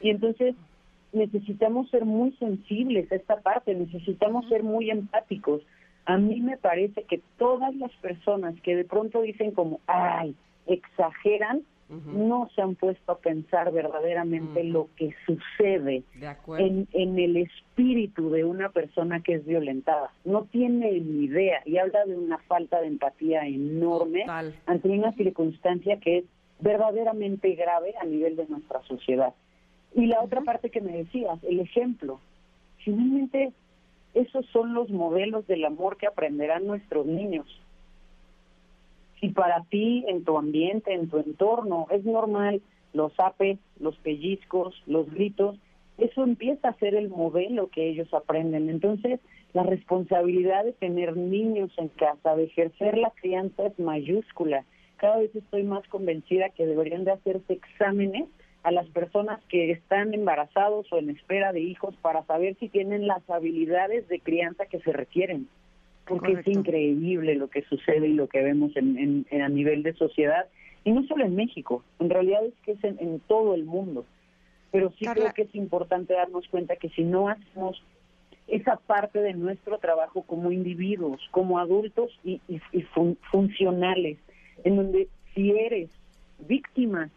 Y 0.00 0.10
entonces 0.10 0.54
necesitamos 1.16 1.90
ser 1.90 2.04
muy 2.04 2.32
sensibles 2.32 3.10
a 3.10 3.16
esta 3.16 3.40
parte, 3.40 3.74
necesitamos 3.74 4.48
ser 4.48 4.62
muy 4.62 4.90
empáticos. 4.90 5.62
A 6.04 6.18
mí 6.18 6.40
me 6.40 6.56
parece 6.56 7.02
que 7.02 7.20
todas 7.38 7.74
las 7.76 7.90
personas 7.96 8.54
que 8.62 8.76
de 8.76 8.84
pronto 8.84 9.22
dicen 9.22 9.50
como, 9.50 9.80
ay, 9.86 10.36
exageran, 10.66 11.62
no 11.88 12.50
se 12.54 12.62
han 12.62 12.74
puesto 12.74 13.12
a 13.12 13.18
pensar 13.18 13.72
verdaderamente 13.72 14.64
lo 14.64 14.88
que 14.96 15.14
sucede 15.24 16.02
en, 16.58 16.88
en 16.92 17.18
el 17.18 17.36
espíritu 17.36 18.30
de 18.30 18.44
una 18.44 18.70
persona 18.70 19.20
que 19.20 19.34
es 19.34 19.46
violentada. 19.46 20.10
No 20.24 20.46
tiene 20.46 20.90
ni 21.00 21.26
idea 21.26 21.62
y 21.64 21.78
habla 21.78 22.04
de 22.04 22.16
una 22.16 22.38
falta 22.38 22.80
de 22.80 22.88
empatía 22.88 23.46
enorme 23.46 24.24
ante 24.66 24.88
una 24.88 25.12
circunstancia 25.12 26.00
que 26.00 26.18
es 26.18 26.24
verdaderamente 26.58 27.54
grave 27.54 27.94
a 28.00 28.04
nivel 28.04 28.34
de 28.34 28.46
nuestra 28.48 28.82
sociedad. 28.82 29.34
Y 29.96 30.06
la 30.06 30.22
otra 30.22 30.42
parte 30.42 30.70
que 30.70 30.80
me 30.80 30.92
decías, 30.92 31.42
el 31.42 31.58
ejemplo. 31.58 32.20
Finalmente, 32.78 33.52
esos 34.14 34.46
son 34.46 34.74
los 34.74 34.90
modelos 34.90 35.44
del 35.48 35.64
amor 35.64 35.96
que 35.96 36.06
aprenderán 36.06 36.66
nuestros 36.66 37.04
niños 37.06 37.46
si 39.20 39.28
para 39.30 39.62
ti, 39.64 40.04
en 40.08 40.24
tu 40.24 40.36
ambiente, 40.36 40.92
en 40.92 41.08
tu 41.08 41.18
entorno, 41.18 41.86
es 41.90 42.04
normal 42.04 42.60
los 42.92 43.12
apes, 43.18 43.58
los 43.80 43.96
pellizcos, 43.96 44.74
los 44.86 45.10
gritos, 45.10 45.56
eso 45.98 46.24
empieza 46.24 46.68
a 46.68 46.78
ser 46.78 46.94
el 46.94 47.08
modelo 47.08 47.68
que 47.68 47.88
ellos 47.88 48.12
aprenden. 48.12 48.68
Entonces, 48.68 49.20
la 49.52 49.62
responsabilidad 49.62 50.64
de 50.64 50.72
tener 50.72 51.16
niños 51.16 51.72
en 51.78 51.88
casa, 51.88 52.36
de 52.36 52.44
ejercer 52.44 52.98
la 52.98 53.10
crianza 53.10 53.66
es 53.66 53.78
mayúscula. 53.78 54.64
Cada 54.96 55.18
vez 55.18 55.34
estoy 55.34 55.62
más 55.62 55.86
convencida 55.88 56.50
que 56.50 56.66
deberían 56.66 57.04
de 57.04 57.12
hacerse 57.12 57.54
exámenes 57.54 58.26
a 58.66 58.72
las 58.72 58.86
personas 58.88 59.40
que 59.48 59.70
están 59.70 60.12
embarazados 60.12 60.92
o 60.92 60.98
en 60.98 61.10
espera 61.10 61.52
de 61.52 61.60
hijos 61.60 61.94
para 62.02 62.24
saber 62.24 62.56
si 62.58 62.68
tienen 62.68 63.06
las 63.06 63.28
habilidades 63.30 64.08
de 64.08 64.20
crianza 64.20 64.66
que 64.66 64.80
se 64.80 64.92
requieren 64.92 65.48
porque 66.06 66.32
es 66.32 66.46
increíble 66.46 67.34
lo 67.34 67.48
que 67.48 67.62
sucede 67.62 68.08
y 68.08 68.12
lo 68.12 68.28
que 68.28 68.42
vemos 68.42 68.72
en, 68.76 69.26
a 69.30 69.48
nivel 69.48 69.82
de 69.82 69.92
sociedad, 69.94 70.46
y 70.84 70.92
no 70.92 71.04
solo 71.06 71.24
en 71.24 71.34
México, 71.34 71.82
en 71.98 72.10
realidad 72.10 72.44
es 72.44 72.54
que 72.64 72.72
es 72.72 72.84
en, 72.84 73.20
todo 73.26 73.54
el 73.54 73.64
mundo. 73.64 74.04
Pero 74.70 74.92
sí 74.98 75.06
creo 75.06 75.32
que 75.34 75.42
es 75.42 75.54
importante 75.54 76.14
darnos 76.14 76.46
cuenta 76.48 76.76
que 76.76 76.90
si 76.90 77.02
no 77.02 77.28
hacemos 77.28 77.82
esa 78.46 78.76
parte 78.76 79.20
de 79.20 79.32
nuestro 79.32 79.78
trabajo 79.78 80.22
como 80.22 80.52
individuos, 80.52 81.20
como 81.32 81.58
adultos 81.58 82.16
y, 82.24 82.40
funcionales, 83.32 84.18
en 84.62 84.76
donde 84.76 85.08
si 85.34 85.50
eres 85.50 85.90
víctima 86.46 87.10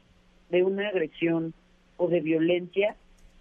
de 0.50 0.64
una 0.64 0.88
agresión 0.88 1.54
o 1.98 2.08
de 2.08 2.22
violencia, 2.22 2.96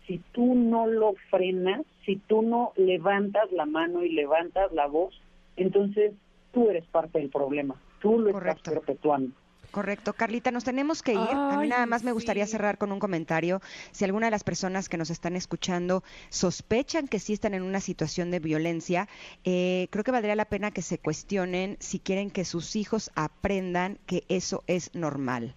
si 0.06 0.20
tú 0.32 0.54
no 0.54 0.86
lo 0.86 1.14
frenas, 1.30 1.82
si 2.04 2.16
tú 2.16 2.42
no 2.42 2.72
levantas 2.76 3.52
la 3.52 3.66
mano 3.66 4.04
y 4.04 4.10
levantas 4.10 4.72
la 4.72 4.86
voz, 4.86 5.20
entonces 5.56 6.12
tú 6.52 6.70
eres 6.70 6.84
parte 6.86 7.18
del 7.18 7.28
problema, 7.28 7.76
tú 8.00 8.18
lo 8.18 8.30
estás 8.30 8.60
perpetuando. 8.60 9.34
Correcto. 9.70 10.14
Carlita, 10.14 10.50
nos 10.50 10.64
tenemos 10.64 11.02
que 11.02 11.12
ir. 11.12 11.18
a 11.18 11.58
mí 11.60 11.68
nada 11.68 11.84
más 11.84 12.02
me 12.02 12.12
gustaría 12.12 12.46
cerrar 12.46 12.78
con 12.78 12.90
un 12.90 12.98
comentario. 12.98 13.60
Si 13.92 14.04
alguna 14.04 14.28
de 14.28 14.30
las 14.30 14.42
personas 14.42 14.88
que 14.88 14.96
nos 14.96 15.10
están 15.10 15.36
escuchando 15.36 16.02
sospechan 16.30 17.06
que 17.06 17.18
sí 17.18 17.34
están 17.34 17.52
en 17.52 17.62
una 17.62 17.80
situación 17.80 18.30
de 18.30 18.38
violencia, 18.38 19.08
eh, 19.44 19.88
creo 19.90 20.04
que 20.04 20.10
valdría 20.10 20.36
la 20.36 20.46
pena 20.46 20.70
que 20.70 20.80
se 20.80 20.98
cuestionen 20.98 21.76
si 21.80 21.98
quieren 21.98 22.30
que 22.30 22.46
sus 22.46 22.76
hijos 22.76 23.10
aprendan 23.14 23.98
que 24.06 24.24
eso 24.28 24.64
es 24.66 24.94
normal 24.94 25.54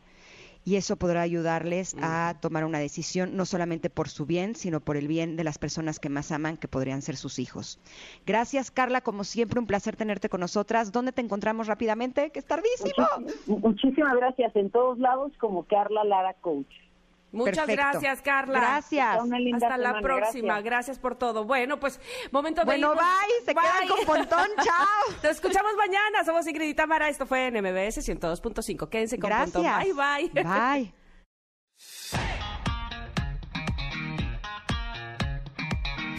y 0.63 0.75
eso 0.75 0.95
podrá 0.95 1.21
ayudarles 1.21 1.95
a 2.01 2.35
tomar 2.39 2.65
una 2.65 2.79
decisión 2.79 3.35
no 3.35 3.45
solamente 3.45 3.89
por 3.89 4.09
su 4.09 4.25
bien, 4.25 4.55
sino 4.55 4.79
por 4.79 4.97
el 4.97 5.07
bien 5.07 5.35
de 5.35 5.43
las 5.43 5.57
personas 5.57 5.99
que 5.99 6.09
más 6.09 6.31
aman, 6.31 6.57
que 6.57 6.67
podrían 6.67 7.01
ser 7.01 7.15
sus 7.15 7.39
hijos. 7.39 7.79
Gracias, 8.25 8.71
Carla, 8.71 9.01
como 9.01 9.23
siempre, 9.23 9.59
un 9.59 9.67
placer 9.67 9.95
tenerte 9.95 10.29
con 10.29 10.41
nosotras. 10.41 10.91
¿Dónde 10.91 11.11
te 11.11 11.21
encontramos 11.21 11.67
rápidamente? 11.67 12.31
Que 12.31 12.39
es 12.39 12.45
tardísimo. 12.45 13.07
muchísimas 13.47 14.15
gracias. 14.15 14.55
En 14.55 14.69
todos 14.69 14.99
lados 14.99 15.31
como 15.39 15.63
Carla 15.63 16.03
Lara 16.03 16.33
Coach. 16.41 16.90
Muchas 17.31 17.67
gracias, 17.67 18.21
Carla. 18.21 18.59
Gracias. 18.59 19.17
Hasta 19.53 19.77
la 19.77 20.01
próxima. 20.01 20.61
Gracias. 20.61 20.99
por 20.99 21.15
todo. 21.15 21.45
Bueno, 21.45 21.79
pues 21.79 21.99
momento 22.31 22.61
de 22.61 22.65
Bueno, 22.65 22.93
bye. 22.93 23.45
Se 23.45 23.53
quedan 23.55 23.87
con 23.87 24.05
Pontón. 24.05 24.49
Chao. 24.63 25.15
Te 25.21 25.29
escuchamos 25.29 25.71
mañana. 25.77 26.23
Somos 26.25 26.45
Ingrid 26.47 26.69
y 26.69 26.73
Tamara. 26.73 27.09
Esto 27.09 27.25
fue 27.25 27.47
en 27.47 27.55
MBS 27.55 28.07
102.5. 28.07 28.89
Quédense 28.89 29.17
con 29.19 29.29
Pontón. 29.31 29.63
Bye, 29.63 29.93
bye. 29.93 30.29
Bye. 30.43 30.93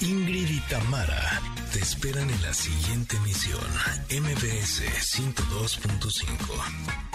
Ingrid 0.00 0.50
y 0.50 0.60
Tamara 0.68 1.40
te 1.72 1.78
esperan 1.78 2.28
en 2.28 2.42
la 2.42 2.52
siguiente 2.52 3.16
emisión. 3.16 3.60
MBS 4.10 4.82
102.5. 5.16 7.11